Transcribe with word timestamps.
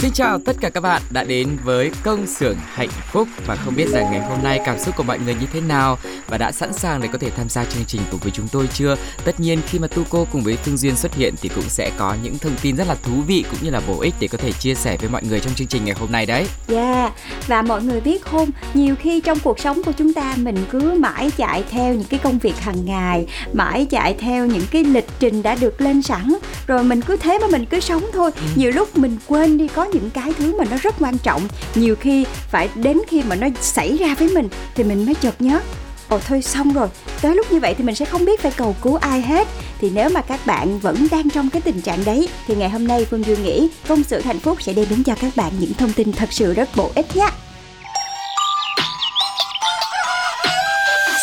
Xin 0.00 0.12
chào 0.12 0.38
tất 0.38 0.56
cả 0.60 0.70
các 0.70 0.80
bạn 0.80 1.02
đã 1.10 1.24
đến 1.24 1.48
với 1.64 1.90
công 2.02 2.26
xưởng 2.26 2.56
hạnh 2.74 2.88
phúc 3.12 3.28
và 3.46 3.56
không 3.56 3.74
biết 3.76 3.88
rằng 3.88 4.04
ngày 4.10 4.20
hôm 4.20 4.42
nay 4.42 4.60
cảm 4.66 4.78
xúc 4.78 4.96
của 4.96 5.02
mọi 5.02 5.18
người 5.18 5.34
như 5.34 5.46
thế 5.52 5.60
nào 5.60 5.98
và 6.28 6.38
đã 6.38 6.52
sẵn 6.52 6.72
sàng 6.72 7.00
để 7.02 7.08
có 7.12 7.18
thể 7.18 7.30
tham 7.30 7.48
gia 7.48 7.64
chương 7.64 7.84
trình 7.86 8.00
cùng 8.10 8.20
với 8.20 8.30
chúng 8.30 8.48
tôi 8.52 8.68
chưa? 8.74 8.96
Tất 9.24 9.40
nhiên 9.40 9.60
khi 9.66 9.78
mà 9.78 9.86
Tuco 9.86 10.24
cùng 10.32 10.42
với 10.42 10.56
Phương 10.56 10.76
Duyên 10.76 10.96
xuất 10.96 11.14
hiện 11.14 11.34
thì 11.42 11.50
cũng 11.54 11.68
sẽ 11.68 11.90
có 11.98 12.14
những 12.22 12.38
thông 12.38 12.56
tin 12.62 12.76
rất 12.76 12.88
là 12.88 12.94
thú 12.94 13.12
vị 13.26 13.44
cũng 13.50 13.58
như 13.62 13.70
là 13.70 13.80
bổ 13.88 14.00
ích 14.00 14.14
để 14.20 14.28
có 14.28 14.38
thể 14.38 14.52
chia 14.52 14.74
sẻ 14.74 14.96
với 15.00 15.10
mọi 15.10 15.22
người 15.28 15.40
trong 15.40 15.54
chương 15.54 15.66
trình 15.66 15.84
ngày 15.84 15.96
hôm 16.00 16.12
nay 16.12 16.26
đấy. 16.26 16.46
Yeah, 16.68 17.12
và 17.46 17.62
mọi 17.62 17.82
người 17.82 18.00
biết 18.00 18.22
không, 18.22 18.50
nhiều 18.74 18.94
khi 19.00 19.20
trong 19.20 19.38
cuộc 19.38 19.58
sống 19.58 19.82
của 19.82 19.92
chúng 19.92 20.14
ta 20.14 20.34
mình 20.36 20.56
cứ 20.70 20.98
mãi 21.00 21.30
chạy 21.36 21.64
theo 21.70 21.94
những 21.94 22.08
cái 22.08 22.20
công 22.22 22.38
việc 22.38 22.58
hàng 22.58 22.84
ngày, 22.84 23.26
mãi 23.52 23.86
chạy 23.90 24.14
theo 24.18 24.46
những 24.46 24.66
cái 24.70 24.84
lịch 24.84 25.08
trình 25.18 25.42
đã 25.42 25.54
được 25.54 25.80
lên 25.80 26.02
sẵn, 26.02 26.38
rồi 26.66 26.84
mình 26.84 27.00
cứ 27.00 27.16
thế 27.16 27.38
mà 27.38 27.46
mình 27.46 27.66
cứ 27.66 27.80
sống 27.80 28.02
thôi. 28.12 28.30
Nhiều 28.54 28.70
lúc 28.70 28.98
mình 28.98 29.16
quên 29.26 29.58
đi 29.58 29.68
có 29.68 29.87
những 29.92 30.10
cái 30.10 30.32
thứ 30.38 30.58
mà 30.58 30.64
nó 30.70 30.76
rất 30.82 30.94
quan 30.98 31.18
trọng. 31.18 31.48
Nhiều 31.74 31.96
khi 31.96 32.24
phải 32.50 32.68
đến 32.74 32.98
khi 33.08 33.22
mà 33.22 33.36
nó 33.36 33.48
xảy 33.60 33.96
ra 33.96 34.14
với 34.14 34.28
mình 34.28 34.48
thì 34.74 34.84
mình 34.84 35.06
mới 35.06 35.14
chợt 35.14 35.42
nhớ 35.42 35.60
Ồ 36.08 36.18
thôi 36.18 36.42
xong 36.42 36.72
rồi, 36.72 36.88
tới 37.22 37.34
lúc 37.34 37.52
như 37.52 37.60
vậy 37.60 37.74
thì 37.74 37.84
mình 37.84 37.94
sẽ 37.94 38.04
không 38.04 38.24
biết 38.24 38.40
phải 38.40 38.52
cầu 38.56 38.76
cứu 38.82 38.96
ai 38.96 39.22
hết 39.22 39.48
Thì 39.80 39.90
nếu 39.90 40.10
mà 40.10 40.20
các 40.20 40.46
bạn 40.46 40.78
vẫn 40.78 41.06
đang 41.10 41.30
trong 41.30 41.50
cái 41.50 41.62
tình 41.62 41.80
trạng 41.80 42.04
đấy 42.04 42.28
Thì 42.46 42.54
ngày 42.54 42.70
hôm 42.70 42.86
nay 42.86 43.06
Phương 43.10 43.24
Dương 43.24 43.42
nghĩ 43.42 43.68
công 43.88 44.02
sự 44.02 44.20
hạnh 44.20 44.38
phúc 44.38 44.62
sẽ 44.62 44.72
đem 44.72 44.86
đến 44.90 45.02
cho 45.02 45.14
các 45.20 45.36
bạn 45.36 45.52
những 45.60 45.74
thông 45.74 45.92
tin 45.92 46.12
thật 46.12 46.28
sự 46.32 46.54
rất 46.54 46.68
bổ 46.76 46.90
ích 46.94 47.16
nhé 47.16 47.28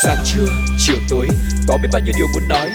Sáng 0.03 0.17
trưa, 0.25 0.45
chiều 0.77 0.97
tối, 1.09 1.27
có 1.67 1.77
biết 1.81 1.89
bao 1.93 2.01
nhiêu 2.05 2.13
điều 2.17 2.27
muốn 2.33 2.47
nói. 2.47 2.69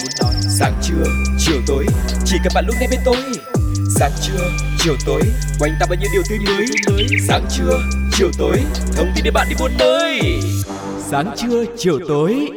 Sáng 0.59 0.75
trưa, 0.83 1.05
chiều 1.39 1.61
tối, 1.67 1.87
chỉ 2.25 2.37
cần 2.45 2.53
bạn 2.55 2.65
lúc 2.67 2.77
này 2.81 2.89
bên 2.91 3.01
tôi. 3.05 3.17
Sáng 4.01 4.13
trưa, 4.23 4.51
chiều 4.79 4.97
tối, 5.07 5.23
quanh 5.59 5.73
ta 5.81 5.87
bao 5.87 5.99
nhiêu 6.01 6.11
điều 6.13 6.23
tươi 6.29 6.39
mới. 6.39 6.67
Sáng 7.29 7.47
trưa, 7.51 7.83
chiều 8.13 8.31
tối, 8.39 8.57
thông 8.97 9.13
tin 9.15 9.25
để 9.25 9.31
bạn 9.31 9.47
đi 9.51 9.57
buôn 9.59 9.71
nơi. 9.79 10.21
Sáng 11.11 11.35
trưa, 11.37 11.65
chiều 11.79 11.99
tối. 12.09 12.49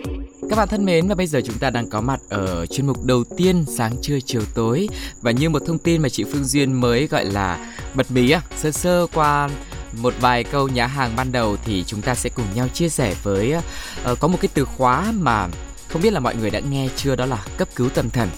Các 0.49 0.55
bạn 0.55 0.67
thân 0.67 0.85
mến 0.85 1.07
và 1.07 1.15
bây 1.15 1.27
giờ 1.27 1.41
chúng 1.45 1.57
ta 1.57 1.69
đang 1.69 1.89
có 1.89 2.01
mặt 2.01 2.19
ở 2.29 2.65
chuyên 2.65 2.87
mục 2.87 3.03
đầu 3.05 3.23
tiên 3.37 3.65
sáng 3.67 3.95
trưa 4.01 4.19
chiều 4.25 4.41
tối 4.55 4.89
và 5.21 5.31
như 5.31 5.49
một 5.49 5.61
thông 5.67 5.77
tin 5.77 6.01
mà 6.01 6.09
chị 6.09 6.23
Phương 6.23 6.43
Duyên 6.43 6.73
mới 6.73 7.07
gọi 7.07 7.25
là 7.25 7.73
bật 7.93 8.11
mí 8.11 8.31
à, 8.31 8.41
sơ 8.57 8.71
sơ 8.71 9.07
qua 9.13 9.49
một 10.01 10.13
vài 10.19 10.43
câu 10.43 10.67
nhã 10.67 10.87
hàng 10.87 11.15
ban 11.15 11.31
đầu 11.31 11.57
thì 11.65 11.83
chúng 11.87 12.01
ta 12.01 12.15
sẽ 12.15 12.29
cùng 12.29 12.45
nhau 12.55 12.67
chia 12.67 12.89
sẻ 12.89 13.15
với 13.23 13.53
uh, 14.11 14.19
có 14.19 14.27
một 14.27 14.37
cái 14.41 14.49
từ 14.53 14.65
khóa 14.65 15.13
mà 15.15 15.47
không 15.87 16.01
biết 16.01 16.13
là 16.13 16.19
mọi 16.19 16.35
người 16.35 16.49
đã 16.49 16.59
nghe 16.59 16.89
chưa 16.95 17.15
đó 17.15 17.25
là 17.25 17.45
cấp 17.57 17.67
cứu 17.75 17.89
tâm 17.89 18.09
thần. 18.09 18.29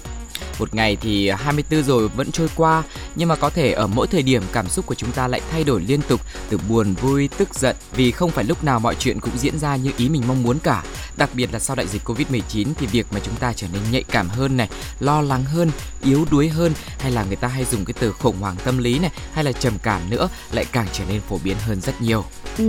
Một 0.60 0.76
ngày 0.76 0.98
thì 1.02 1.30
24 1.30 1.84
rồi 1.84 2.08
vẫn 2.08 2.32
trôi 2.32 2.48
qua 2.56 2.84
nhưng 3.16 3.30
mà 3.30 3.36
có 3.36 3.50
thể 3.50 3.72
ở 3.72 3.88
mỗi 3.88 4.08
thời 4.08 4.24
điểm 4.24 4.44
cảm 4.52 4.70
xúc 4.70 4.86
của 4.86 4.96
chúng 4.96 5.12
ta 5.12 5.28
lại 5.28 5.42
thay 5.52 5.64
đổi 5.64 5.82
liên 5.88 6.02
tục 6.08 6.22
từ 6.50 6.58
buồn 6.70 6.94
vui 6.94 7.30
tức 7.38 7.56
giận 7.56 7.76
vì 7.96 8.12
không 8.12 8.32
phải 8.32 8.44
lúc 8.44 8.64
nào 8.64 8.80
mọi 8.80 8.96
chuyện 9.00 9.20
cũng 9.20 9.38
diễn 9.38 9.60
ra 9.60 9.76
như 9.76 9.92
ý 9.98 10.10
mình 10.10 10.24
mong 10.28 10.44
muốn 10.44 10.60
cả. 10.60 10.84
Đặc 11.18 11.30
biệt 11.34 11.54
là 11.54 11.60
sau 11.60 11.76
đại 11.76 11.88
dịch 11.88 12.02
Covid-19 12.06 12.68
thì 12.78 12.88
việc 12.88 13.08
mà 13.12 13.20
chúng 13.24 13.36
ta 13.36 13.54
trở 13.54 13.68
nên 13.74 13.82
nhạy 13.92 14.04
cảm 14.04 14.30
hơn 14.30 14.58
này, 14.58 14.70
lo 15.00 15.22
lắng 15.22 15.44
hơn, 15.44 15.72
yếu 16.04 16.26
đuối 16.32 16.50
hơn 16.50 16.74
hay 17.00 17.12
là 17.12 17.24
người 17.24 17.36
ta 17.36 17.48
hay 17.48 17.66
dùng 17.72 17.86
cái 17.86 17.94
từ 18.00 18.12
khủng 18.12 18.36
hoảng 18.40 18.56
tâm 18.64 18.78
lý 18.78 19.00
này 19.00 19.12
hay 19.34 19.44
là 19.44 19.52
trầm 19.52 19.74
cảm 19.84 20.10
nữa 20.10 20.30
lại 20.52 20.66
càng 20.72 20.88
trở 20.94 21.04
nên 21.10 21.22
phổ 21.30 21.40
biến 21.44 21.56
hơn 21.68 21.82
rất 21.82 22.02
nhiều. 22.02 22.24
Ừ, 22.58 22.64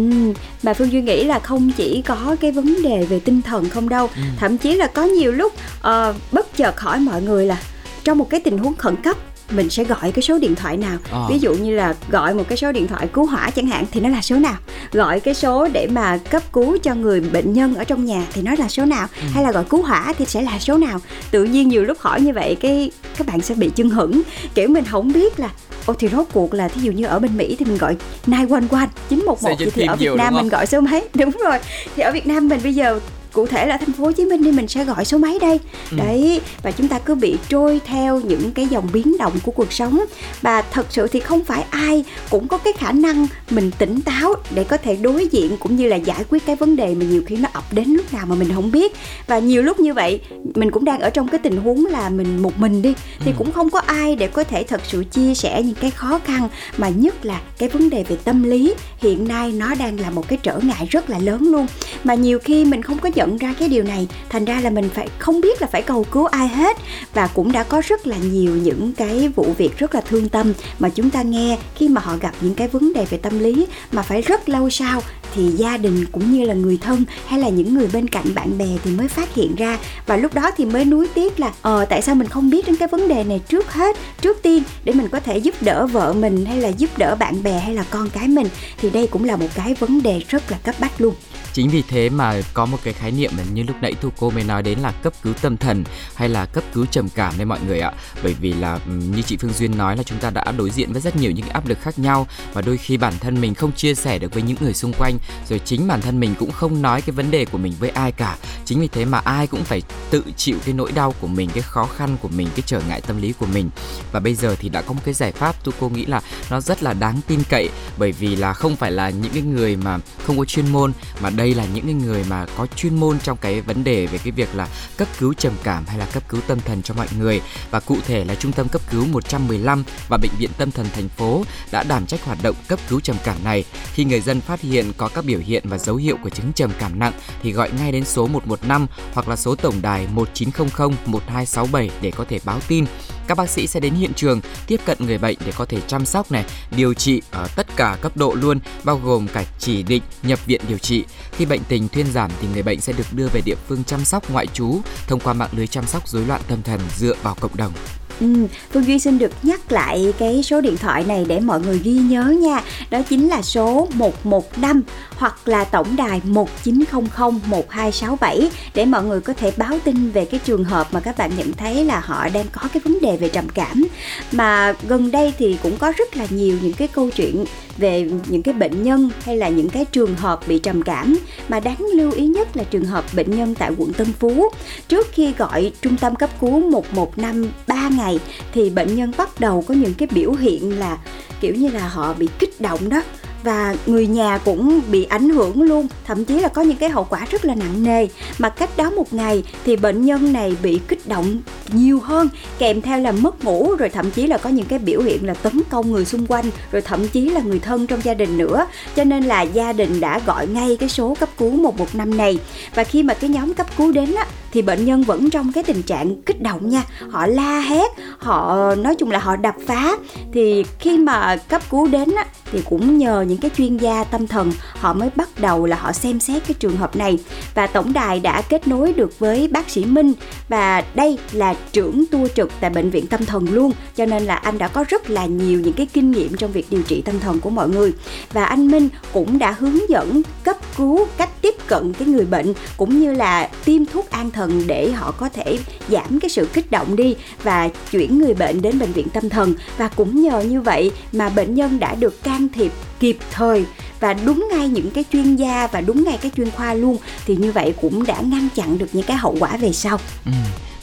mà 0.63 0.75
Phương 0.75 0.93
Duy 0.93 1.01
nghĩ 1.03 1.25
là 1.25 1.39
không 1.39 1.73
chỉ 1.77 2.03
có 2.07 2.37
cái 2.41 2.53
vấn 2.53 2.83
đề 2.83 3.05
về 3.05 3.21
tinh 3.21 3.43
thần 3.43 3.69
không 3.69 3.89
đâu 3.89 4.11
Ừ. 4.17 4.23
Thậm 4.37 4.59
chí 4.59 4.75
là 4.75 4.87
có 4.87 5.03
nhiều 5.03 5.33
lúc 5.33 5.53
ờ, 5.81 6.15
bất 6.33 6.57
chợt 6.57 6.81
hỏi 6.81 7.01
mọi 7.01 7.23
người 7.23 7.47
là 7.47 7.57
trong 8.07 8.19
một 8.19 8.31
cái 8.31 8.41
tình 8.41 8.59
huống 8.59 8.75
khẩn 8.75 8.97
cấp 8.97 9.17
mình 9.51 9.71
sẽ 9.71 9.85
gọi 9.85 10.13
cái 10.13 10.23
số 10.23 10.39
điện 10.39 10.55
thoại 10.55 10.77
nào. 10.77 10.99
Ờ. 11.11 11.27
ví 11.31 11.39
dụ 11.39 11.55
như 11.55 11.75
là 11.75 11.95
gọi 12.09 12.35
một 12.35 12.45
cái 12.49 12.59
số 12.59 12.73
điện 12.73 12.87
thoại 12.87 13.09
cứu 13.13 13.27
hỏa 13.27 13.51
chẳng 13.51 13.67
hạn 13.67 13.85
thì 13.91 14.01
nó 14.01 14.09
là 14.09 14.23
số 14.23 14.37
nào? 14.37 14.57
Gọi 14.93 15.21
cái 15.21 15.35
số 15.35 15.69
để 15.73 15.87
mà 15.87 16.19
cấp 16.31 16.43
cứu 16.53 16.79
cho 16.83 16.95
người 16.95 17.21
bệnh 17.21 17.53
nhân 17.53 17.75
ở 17.75 17.85
trong 17.85 18.05
nhà 18.05 18.27
thì 18.33 18.43
nó 18.43 18.53
là 18.59 18.69
số 18.69 18.85
nào? 18.85 19.09
Ừ. 19.21 19.27
hay 19.35 19.45
là 19.45 19.53
gọi 19.53 19.65
cứu 19.65 19.83
hỏa 19.83 20.13
thì 20.19 20.25
sẽ 20.27 20.43
là 20.43 20.59
số 20.59 20.79
nào? 20.79 21.01
Tự 21.31 21.45
nhiên 21.45 21.69
nhiều 21.69 21.85
lúc 21.85 21.99
hỏi 22.01 22.21
như 22.21 22.33
vậy 22.33 22.57
cái 22.61 22.91
các 23.17 23.27
bạn 23.27 23.41
sẽ 23.41 23.55
bị 23.55 23.71
chưng 23.71 23.91
hửng. 23.91 24.23
Kiểu 24.55 24.69
mình 24.69 24.85
không 24.85 25.13
biết 25.13 25.41
là 25.41 25.51
Ồ 25.87 25.95
thì 25.95 26.09
rốt 26.09 26.27
cuộc 26.33 26.55
là 26.55 26.69
thí 26.69 26.81
dụ 26.81 26.93
như 26.93 27.07
ở 27.07 27.19
bên 27.19 27.37
Mỹ 27.37 27.57
thì 27.59 27.65
mình 27.65 27.79
gọi 27.79 27.97
911 28.27 28.87
911 29.09 29.39
Sẽ 29.41 29.55
vậy 29.59 29.71
thì 29.75 29.87
ở 29.87 29.97
Việt 29.97 30.11
Nam 30.17 30.35
mình 30.35 30.49
gọi 30.49 30.67
số 30.67 30.81
mấy? 30.81 31.09
Đúng 31.15 31.31
rồi. 31.45 31.59
Thì 31.97 32.03
ở 32.03 32.13
Việt 32.13 32.27
Nam 32.27 32.49
mình 32.49 32.61
bây 32.63 32.75
giờ 32.75 33.01
cụ 33.37 33.47
thể 33.47 33.67
là 33.67 33.77
thành 33.77 33.93
phố 33.93 34.05
Hồ 34.05 34.13
Chí 34.13 34.25
Minh 34.25 34.43
thì 34.45 34.53
mình 34.53 34.69
sẽ 34.69 34.85
gọi 34.85 35.05
số 35.05 35.19
mấy 35.19 35.39
đây. 35.39 35.61
Ừ. 35.91 35.97
đấy 35.97 36.41
và 36.63 36.71
chúng 36.71 36.89
ta 36.89 36.99
cứ 36.99 37.15
bị 37.15 37.37
trôi 37.49 37.81
theo 37.85 38.21
những 38.21 38.53
cái 38.53 38.67
dòng 38.67 38.89
biến 38.93 39.17
động 39.19 39.33
của 39.43 39.53
cuộc 39.53 39.73
sống. 39.73 40.05
Và 40.43 40.63
thật 40.63 40.87
sự 40.91 41.09
thì 41.09 41.21
không 41.21 41.45
phải 41.45 41.65
ai 41.71 42.05
cũng 42.31 42.49
có 42.49 42.59
cái 42.59 42.73
khả 42.73 42.93
năng 42.93 43.27
mình 43.51 43.71
tỉnh 43.79 44.01
táo 44.01 44.35
để 44.55 44.65
có 44.65 44.77
thể 44.77 44.97
đối 44.97 45.27
diện 45.27 45.57
cũng 45.61 45.77
như 45.77 45.89
là 45.89 45.97
giải 45.97 46.25
quyết 46.31 46.47
cái 46.47 46.57
vấn 46.57 46.77
đề 46.77 46.95
mà 46.95 47.05
nhiều 47.05 47.23
khi 47.27 47.37
nó 47.37 47.49
ập 47.53 47.65
đến 47.73 47.89
lúc 47.89 48.15
nào 48.15 48.27
mà 48.27 48.35
mình 48.35 48.49
không 48.55 48.71
biết. 48.71 48.97
Và 49.27 49.39
nhiều 49.39 49.63
lúc 49.63 49.81
như 49.81 49.95
vậy 49.95 50.21
mình 50.55 50.71
cũng 50.71 50.85
đang 50.85 51.01
ở 51.01 51.11
trong 51.11 51.29
cái 51.29 51.39
tình 51.39 51.57
huống 51.57 51.87
là 51.87 52.09
mình 52.09 52.43
một 52.43 52.59
mình 52.59 52.83
đi 52.83 52.95
thì 53.19 53.33
cũng 53.39 53.53
không 53.53 53.71
có 53.71 53.79
ai 53.79 54.17
để 54.17 54.29
có 54.29 54.45
thể 54.45 54.63
thật 54.63 54.81
sự 54.89 55.05
chia 55.05 55.35
sẻ 55.35 55.63
những 55.63 55.75
cái 55.81 55.91
khó 55.91 56.19
khăn 56.25 56.49
mà 56.77 56.89
nhất 56.89 57.27
là 57.27 57.41
cái 57.59 57.69
vấn 57.69 57.91
đề 57.91 58.05
về 58.05 58.17
tâm 58.25 58.43
lý. 58.43 58.75
Hiện 58.99 59.29
nay 59.29 59.53
nó 59.53 59.75
đang 59.75 60.01
là 60.01 60.11
một 60.11 60.29
cái 60.29 60.39
trở 60.43 60.59
ngại 60.63 60.87
rất 60.91 61.11
là 61.11 61.19
lớn 61.19 61.43
luôn. 61.43 61.67
Mà 62.05 62.15
nhiều 62.15 62.39
khi 62.39 62.65
mình 62.65 62.83
không 62.83 62.99
có 62.99 63.11
nhận 63.15 63.26
ra 63.35 63.55
cái 63.59 63.69
điều 63.69 63.85
này, 63.85 64.09
thành 64.29 64.45
ra 64.45 64.61
là 64.61 64.71
mình 64.71 64.89
phải 64.95 65.09
không 65.19 65.41
biết 65.41 65.63
là 65.63 65.69
phải 65.73 65.83
cầu 65.83 66.05
cứu 66.05 66.27
ai 66.27 66.49
hết. 66.49 66.77
Và 67.15 67.27
cũng 67.27 67.53
đã 67.53 67.63
có 67.63 67.83
rất 67.87 68.07
là 68.07 68.17
nhiều 68.17 68.57
những 68.57 68.93
cái 68.93 69.29
vụ 69.29 69.55
việc 69.59 69.79
rất 69.79 69.95
là 69.95 70.01
thương 70.01 70.29
tâm 70.29 70.53
mà 70.79 70.89
chúng 70.89 71.11
ta 71.11 71.23
nghe 71.23 71.59
khi 71.75 71.89
mà 71.89 72.01
họ 72.01 72.17
gặp 72.17 72.35
những 72.41 72.55
cái 72.55 72.69
vấn 72.69 72.93
đề 72.93 73.05
về 73.05 73.19
tâm 73.19 73.39
lý 73.39 73.67
mà 73.93 74.03
phải 74.03 74.23
rất 74.23 74.49
lâu 74.49 74.71
sau 74.71 75.03
thì 75.35 75.49
gia 75.49 75.77
đình 75.77 76.05
cũng 76.13 76.33
như 76.33 76.45
là 76.45 76.55
người 76.55 76.79
thân 76.81 77.05
hay 77.27 77.41
là 77.41 77.49
những 77.49 77.75
người 77.75 77.89
bên 77.93 78.09
cạnh 78.09 78.35
bạn 78.35 78.59
bè 78.59 78.69
thì 78.85 78.91
mới 78.91 79.09
phát 79.09 79.35
hiện 79.35 79.55
ra. 79.55 79.79
Và 80.07 80.17
lúc 80.17 80.35
đó 80.35 80.51
thì 80.57 80.65
mới 80.65 80.85
nuối 80.85 81.09
tiếc 81.15 81.41
là 81.41 81.53
ờ 81.63 81.85
tại 81.85 82.03
sao 82.03 82.15
mình 82.15 82.29
không 82.29 82.51
biết 82.51 82.67
đến 82.67 82.77
cái 82.77 82.89
vấn 82.89 83.09
đề 83.09 83.25
này 83.25 83.41
trước 83.49 83.73
hết, 83.73 83.97
trước 84.21 84.37
tiên, 84.43 84.63
để 84.85 84.93
mình 84.93 85.09
có 85.09 85.21
thể 85.21 85.39
giúp 85.39 85.55
đỡ 85.61 85.87
vợ 85.87 86.13
mình 86.13 86.47
hay 86.47 86.61
là 86.61 86.69
giúp 86.69 86.99
đỡ 86.99 87.17
bạn 87.17 87.43
bè 87.43 87.59
hay 87.59 87.75
là 87.75 87.85
con 87.91 88.11
cái 88.11 88.29
mình? 88.29 88.49
Thì 88.79 88.91
đây 88.91 89.07
cũng 89.07 89.25
là 89.25 89.37
một 89.37 89.49
cái 89.55 89.75
vấn 89.75 90.03
đề 90.03 90.23
rất 90.29 90.51
là 90.51 90.59
cấp 90.59 90.75
bách 90.79 91.01
luôn. 91.01 91.15
Chính 91.53 91.69
vì 91.69 91.83
thế 91.89 92.09
mà 92.09 92.43
có 92.55 92.67
một 92.67 92.79
cái 92.85 92.95
khái 92.95 93.11
niệm 93.11 93.31
mà 93.37 93.43
như 93.53 93.63
lúc 93.63 93.77
nãy 93.81 93.95
Thu 94.01 94.09
cô 94.19 94.31
mới 94.31 94.45
nói 94.45 94.63
đến 94.63 94.79
là 94.79 94.91
cấp 94.91 95.13
cứu 95.23 95.33
tâm 95.43 95.57
thần 95.57 95.85
hay 96.15 96.29
là 96.29 96.47
cấp 96.47 96.65
cứu 96.75 96.87
trầm 96.87 97.09
cảm 97.09 97.35
đấy 97.37 97.45
mọi 97.45 97.59
người 97.67 97.81
ạ. 97.81 97.93
Bởi 98.23 98.35
vì 98.41 98.53
là 98.53 98.79
như 98.87 99.23
chị 99.23 99.37
Phương 99.37 99.53
Duyên 99.59 99.79
nói 99.79 99.97
là 99.97 100.03
chúng 100.03 100.19
ta 100.19 100.31
đã 100.31 100.53
đối 100.59 100.71
diện 100.71 100.93
với 100.93 101.01
rất 101.01 101.17
nhiều 101.17 101.31
những 101.31 101.49
áp 101.49 101.67
lực 101.67 101.79
khác 101.81 101.99
nhau 101.99 102.27
và 102.53 102.63
đôi 102.63 102.77
khi 102.77 102.97
bản 102.97 103.13
thân 103.21 103.41
mình 103.41 103.55
không 103.55 103.73
chia 103.73 103.95
sẻ 103.95 104.19
được 104.19 104.35
với 104.35 104.43
những 104.43 104.57
người 104.61 104.75
xung 104.75 104.93
quanh 104.93 105.16
rồi 105.49 105.61
chính 105.65 105.87
bản 105.87 106.01
thân 106.01 106.21
mình 106.21 106.35
cũng 106.39 106.53
không 106.53 106.83
nói 106.83 107.03
cái 107.03 107.11
vấn 107.11 107.31
đề 107.31 107.45
của 107.45 107.59
mình 107.59 107.73
với 107.81 107.91
ai 107.91 108.13
cả. 108.13 108.37
Chính 108.65 108.81
vì 108.81 108.89
thế 108.89 109.05
mà 109.05 109.19
ai 109.19 109.47
cũng 109.47 109.65
phải 109.65 109.83
tự 110.11 110.25
chịu 110.37 110.57
cái 110.65 110.75
nỗi 110.75 110.93
đau 110.93 111.15
của 111.21 111.27
mình, 111.27 111.51
cái 111.55 111.63
khó 111.63 111.87
khăn 111.97 112.17
của 112.23 112.29
mình, 112.29 112.49
cái 112.57 112.63
trở 112.67 112.81
ngại 112.89 113.01
tâm 113.01 113.23
lý 113.23 113.33
của 113.33 113.47
mình. 113.47 113.71
Và 114.13 114.21
bây 114.21 114.35
giờ 114.35 114.57
thì 114.59 114.69
đã 114.69 114.83
có 114.83 114.93
một 114.93 115.01
cái 115.05 115.15
giải 115.15 115.33
pháp 115.33 115.65
tôi 115.65 115.75
cô 115.81 115.89
nghĩ 115.89 116.07
là 116.07 116.21
nó 116.51 116.61
rất 116.61 116.83
là 116.83 116.93
đáng 116.93 117.21
tin 117.27 117.41
cậy. 117.49 117.69
Bởi 117.99 118.13
vì 118.13 118.37
là 118.37 118.53
không 118.53 118.77
phải 118.77 118.93
là 118.93 119.11
những 119.11 119.33
cái 119.33 119.43
người 119.43 119.77
mà 119.77 119.99
không 120.27 120.39
có 120.39 120.45
chuyên 120.45 120.73
môn, 120.73 120.93
mà 121.21 121.31
đây 121.31 121.55
là 121.55 121.67
những 121.75 121.85
cái 121.85 121.95
người 121.95 122.25
mà 122.29 122.47
có 122.57 122.67
chuyên 122.77 122.97
môn 123.01 123.19
trong 123.19 123.39
cái 123.41 123.61
vấn 123.61 123.85
đề 123.85 124.07
về 124.07 124.19
cái 124.19 124.31
việc 124.31 124.55
là 124.55 124.69
cấp 124.97 125.09
cứu 125.19 125.35
trầm 125.35 125.53
cảm 125.63 125.87
hay 125.87 125.99
là 125.99 126.07
cấp 126.07 126.23
cứu 126.29 126.41
tâm 126.47 126.61
thần 126.61 126.83
cho 126.83 126.95
mọi 126.95 127.09
người. 127.19 127.41
Và 127.71 127.81
cụ 127.81 127.99
thể 128.07 128.25
là 128.25 128.35
trung 128.35 128.53
tâm 128.53 128.69
cấp 128.69 128.83
cứu 128.91 129.07
115 129.07 129.85
và 130.09 130.17
bệnh 130.17 130.33
viện 130.39 130.51
tâm 130.59 130.71
thần 130.71 130.87
thành 130.95 131.09
phố 131.09 131.45
đã 131.71 131.83
đảm 131.83 132.07
trách 132.07 132.25
hoạt 132.25 132.39
động 132.43 132.57
cấp 132.69 132.79
cứu 132.89 133.01
trầm 133.01 133.17
cảm 133.25 133.45
này. 133.45 133.65
Khi 133.93 134.05
người 134.05 134.21
dân 134.21 134.41
phát 134.41 134.61
hiện 134.61 134.93
có 134.97 135.06
có 135.07 135.11
các 135.15 135.25
biểu 135.25 135.39
hiện 135.39 135.63
và 135.69 135.79
dấu 135.79 135.97
hiệu 135.97 136.17
của 136.23 136.31
chứng 136.31 136.53
trầm 136.53 136.71
cảm 136.79 136.99
nặng 136.99 137.13
thì 137.43 137.53
gọi 137.53 137.71
ngay 137.79 137.93
đến 137.93 138.05
số 138.05 138.27
115 138.27 138.87
hoặc 139.13 139.29
là 139.29 139.37
số 139.37 139.55
tổng 139.55 139.83
đài 139.83 140.07
1900 140.13 140.69
1267 141.07 141.91
để 142.01 142.11
có 142.11 142.25
thể 142.29 142.41
báo 142.45 142.61
tin. 142.69 142.85
Các 143.27 143.39
bác 143.39 143.51
sĩ 143.51 143.67
sẽ 143.67 143.81
đến 143.81 143.95
hiện 143.95 144.15
trường 144.15 144.41
tiếp 144.67 144.81
cận 144.87 144.99
người 145.01 145.19
bệnh 145.19 145.37
để 145.47 145.53
có 145.57 145.65
thể 145.65 145.81
chăm 145.87 146.07
sóc 146.07 146.33
này, 146.33 146.45
điều 146.77 146.95
trị 146.95 147.23
ở 147.31 147.49
tất 147.57 147.67
cả 147.77 147.99
cấp 148.01 148.17
độ 148.17 148.35
luôn, 148.41 148.59
bao 148.85 149.01
gồm 149.05 149.29
cả 149.29 149.45
chỉ 149.59 149.83
định 149.83 150.03
nhập 150.23 150.47
viện 150.47 150.61
điều 150.69 150.79
trị. 150.79 151.05
Khi 151.33 151.47
bệnh 151.47 151.65
tình 151.69 151.89
thuyên 151.89 152.07
giảm 152.13 152.31
thì 152.41 152.49
người 152.53 152.63
bệnh 152.63 152.81
sẽ 152.81 152.93
được 152.93 153.07
đưa 153.13 153.29
về 153.29 153.41
địa 153.45 153.57
phương 153.69 153.85
chăm 153.85 154.05
sóc 154.05 154.31
ngoại 154.31 154.47
trú 154.47 154.81
thông 155.07 155.21
qua 155.21 155.33
mạng 155.33 155.51
lưới 155.53 155.67
chăm 155.67 155.87
sóc 155.87 156.09
rối 156.09 156.25
loạn 156.27 156.41
tâm 156.49 156.63
thần 156.63 156.81
dựa 156.97 157.15
vào 157.23 157.37
cộng 157.41 157.57
đồng. 157.57 157.73
Ừ, 158.21 158.27
Phương 158.73 158.87
Duy 158.87 158.99
xin 158.99 159.19
được 159.19 159.33
nhắc 159.43 159.73
lại 159.73 160.13
cái 160.19 160.43
số 160.43 160.61
điện 160.61 160.77
thoại 160.77 161.05
này 161.05 161.25
để 161.29 161.41
mọi 161.41 161.61
người 161.61 161.79
ghi 161.79 161.93
nhớ 161.93 162.25
nha. 162.25 162.63
Đó 162.91 163.03
chính 163.09 163.29
là 163.29 163.43
số 163.43 163.89
115 163.95 164.83
hoặc 165.17 165.49
là 165.49 165.65
tổng 165.65 165.97
đài 165.97 166.21
1900 166.25 167.41
1267 167.47 168.51
để 168.75 168.85
mọi 168.85 169.05
người 169.05 169.21
có 169.21 169.33
thể 169.33 169.53
báo 169.57 169.79
tin 169.85 170.11
về 170.11 170.25
cái 170.25 170.41
trường 170.45 170.65
hợp 170.65 170.89
mà 170.93 171.01
các 171.01 171.19
bạn 171.19 171.31
nhận 171.37 171.53
thấy 171.53 171.85
là 171.85 172.01
họ 172.01 172.29
đang 172.29 172.47
có 172.53 172.69
cái 172.73 172.81
vấn 172.85 172.99
đề 173.01 173.17
về 173.17 173.29
trầm 173.29 173.49
cảm. 173.49 173.85
Mà 174.33 174.75
gần 174.89 175.11
đây 175.11 175.35
thì 175.39 175.57
cũng 175.63 175.77
có 175.77 175.93
rất 175.97 176.17
là 176.17 176.27
nhiều 176.31 176.59
những 176.63 176.73
cái 176.73 176.89
câu 176.89 177.11
chuyện 177.11 177.45
về 177.79 178.11
những 178.27 178.43
cái 178.43 178.55
bệnh 178.55 178.83
nhân 178.83 179.11
hay 179.25 179.37
là 179.37 179.49
những 179.49 179.69
cái 179.69 179.85
trường 179.85 180.17
hợp 180.17 180.41
bị 180.49 180.59
trầm 180.59 180.83
cảm 180.83 181.19
mà 181.49 181.61
đáng 181.61 181.87
lưu 181.95 182.13
ý 182.13 182.27
nhất 182.27 182.57
là 182.57 182.65
trường 182.65 182.85
hợp 182.85 183.05
bệnh 183.15 183.37
nhân 183.37 183.55
tại 183.55 183.71
quận 183.79 183.93
Tân 183.93 184.13
Phú. 184.13 184.49
Trước 184.89 185.07
khi 185.13 185.33
gọi 185.33 185.73
trung 185.83 185.97
tâm 185.97 186.17
cấp 186.17 186.31
cứu 186.41 186.61
115 186.71 187.51
3 187.67 187.89
ngày 187.89 188.19
thì 188.53 188.71
bệnh 188.71 188.97
nhân 188.97 189.13
bắt 189.17 189.41
đầu 189.41 189.65
có 189.69 189.75
những 189.75 189.95
cái 189.95 190.09
biểu 190.13 190.33
hiện 190.33 190.79
là 190.79 190.99
kiểu 191.41 191.55
như 191.55 191.69
là 191.69 191.89
họ 191.89 192.15
bị 192.15 192.29
kích 192.39 192.61
động 192.61 192.89
đó 192.89 193.03
và 193.47 193.75
người 193.87 194.07
nhà 194.07 194.39
cũng 194.39 194.81
bị 194.91 195.05
ảnh 195.05 195.29
hưởng 195.29 195.63
luôn. 195.63 195.89
Thậm 196.05 196.25
chí 196.25 196.41
là 196.41 196.49
có 196.49 196.63
những 196.63 196.77
cái 196.77 196.89
hậu 196.89 197.07
quả 197.11 197.27
rất 197.31 197.45
là 197.45 197.55
nặng 197.55 197.85
nề. 197.85 198.07
Mà 198.39 198.49
cách 198.49 198.77
đó 198.77 198.91
một 198.91 199.15
ngày 199.15 199.45
thì 199.65 199.77
bệnh 199.77 200.05
nhân 200.05 200.33
này 200.33 200.57
bị 200.63 200.81
kích 200.89 201.09
động 201.09 201.41
nhiều 201.73 202.01
hơn, 202.01 202.29
kèm 202.59 202.83
theo 202.83 203.01
là 203.01 203.13
mất 203.13 203.45
ngủ, 203.45 203.75
rồi 203.79 203.89
thậm 203.89 204.11
chí 204.11 204.27
là 204.27 204.39
có 204.39 204.51
những 204.51 204.67
cái 204.67 204.79
biểu 204.79 205.01
hiện 205.01 205.27
là 205.27 205.35
tấn 205.35 205.61
công 205.71 205.93
người 205.93 206.05
xung 206.05 206.27
quanh, 206.27 206.45
rồi 206.73 206.83
thậm 206.83 207.09
chí 207.09 207.29
là 207.29 207.41
người 207.41 207.59
thân 207.59 207.87
trong 207.87 208.01
gia 208.05 208.15
đình 208.15 208.39
nữa. 208.39 208.67
Cho 208.97 209.05
nên 209.05 209.25
là 209.25 209.43
gia 209.43 209.73
đình 209.73 210.01
đã 210.01 210.21
gọi 210.27 210.47
ngay 210.47 210.77
cái 210.81 210.89
số 210.89 211.15
cấp 211.21 211.29
cứu 211.39 211.51
115 211.51 212.17
này. 212.17 212.39
Và 212.75 212.85
khi 212.85 213.03
mà 213.03 213.15
cái 213.15 213.31
nhóm 213.31 213.55
cấp 213.55 213.67
cứu 213.77 213.93
đến 213.93 214.15
á 214.15 214.27
thì 214.57 214.63
bệnh 214.63 214.85
nhân 214.85 215.03
vẫn 215.03 215.31
trong 215.31 215.53
cái 215.53 215.65
tình 215.65 215.83
trạng 215.83 216.23
kích 216.23 216.43
động 216.43 216.69
nha. 216.69 216.83
Họ 217.11 217.27
la 217.27 217.61
hét 217.61 217.91
họ 218.19 218.75
nói 218.75 218.95
chung 218.95 219.11
là 219.11 219.19
họ 219.19 219.37
đập 219.37 219.55
phá. 219.67 219.97
Thì 220.33 220.65
khi 220.79 220.99
mà 220.99 221.37
cấp 221.37 221.63
cứu 221.71 221.87
đến 221.87 222.15
á, 222.15 222.27
thì 222.53 222.63
cũng 222.65 222.99
nhờ 222.99 223.25
những 223.29 223.39
cái 223.39 223.51
chuyên 223.57 223.77
gia 223.77 224.05
tâm 224.05 224.27
thần 224.27 224.53
họ 224.79 224.93
mới 224.93 225.11
bắt 225.17 225.29
đầu 225.39 225.67
là 225.67 225.77
họ 225.77 225.93
xem 225.93 226.21
xét 226.21 226.43
cái 226.47 226.55
trường 226.55 226.77
hợp 226.77 226.97
này. 226.97 227.19
Và 227.55 227.67
tổng 227.67 227.93
đài 227.93 228.21
đã 228.21 228.43
kết 228.43 228.69
nối 228.69 228.93
được 228.93 229.19
với 229.19 229.49
bác 229.49 229.71
sĩ 229.71 229.85
Minh. 229.85 230.13
Và 230.49 230.85
đây 230.95 231.19
là 231.33 231.55
trưởng 231.73 232.05
tua 232.11 232.29
trực 232.37 232.51
tại 232.61 232.71
bệnh 232.71 232.91
viện 232.91 233.07
tâm 233.07 233.27
thần 233.27 233.47
luôn. 233.51 233.73
Cho 233.97 234.07
nên 234.07 234.23
là 234.23 234.35
anh 234.35 234.59
đã 234.59 234.69
có 234.69 234.85
rất 234.89 235.11
là 235.11 235.27
nhiều 235.27 235.61
những 235.61 235.73
cái 235.73 235.87
kinh 235.87 236.11
nghiệm 236.11 236.37
trong 236.37 236.53
việc 236.53 236.67
điều 236.71 236.83
trị 236.83 237.03
tâm 237.03 237.21
thần 237.21 237.41
của 237.41 237.51
mọi 237.51 237.69
người. 237.69 237.93
Và 238.33 238.45
anh 238.45 238.71
Minh 238.71 238.89
cũng 239.13 239.39
đã 239.39 239.55
hướng 239.59 239.91
dẫn 239.91 240.23
cấp 240.45 240.57
cứu 240.77 241.07
cách 241.17 241.31
tiếp 241.43 241.55
cận 241.67 241.93
cái 241.93 242.09
người 242.09 242.25
bệnh 242.25 242.55
cũng 242.77 243.01
như 243.01 243.13
là 243.13 243.51
tiêm 243.65 243.87
thuốc 243.87 244.11
an 244.11 244.31
thần 244.31 244.46
để 244.67 244.91
họ 244.91 245.11
có 245.11 245.29
thể 245.29 245.59
giảm 245.89 246.21
cái 246.21 246.29
sự 246.29 246.49
kích 246.53 246.71
động 246.71 246.97
đi 246.97 247.17
và 247.43 247.69
chuyển 247.91 248.19
người 248.19 248.35
bệnh 248.35 248.63
đến 248.63 248.79
bệnh 248.79 248.93
viện 248.93 249.09
tâm 249.09 249.29
thần. 249.29 249.55
Và 249.79 249.89
cũng 249.89 250.23
nhờ 250.23 250.41
như 250.41 250.61
vậy 250.61 250.93
mà 251.13 251.29
bệnh 251.29 251.55
nhân 251.55 251.79
đã 251.79 251.95
được 251.95 252.23
can 252.23 252.49
thiệp 252.49 252.73
kịp 253.01 253.19
thời. 253.31 253.65
Và 254.01 254.15
đúng 254.15 254.49
ngay 254.51 254.69
những 254.69 254.91
cái 254.91 255.05
chuyên 255.13 255.37
gia 255.37 255.67
và 255.67 255.81
đúng 255.81 256.05
ngay 256.05 256.19
cái 256.23 256.31
chuyên 256.37 256.51
khoa 256.51 256.75
luôn, 256.75 256.97
thì 257.27 257.37
như 257.37 257.53
vậy 257.53 257.75
cũng 257.81 258.07
đã 258.07 258.21
ngăn 258.21 258.49
chặn 258.55 258.79
được 258.79 258.89
những 258.93 259.07
cái 259.07 259.17
hậu 259.17 259.37
quả 259.41 259.57
về 259.57 259.73
sau. 259.73 259.99
Ừ 260.25 260.33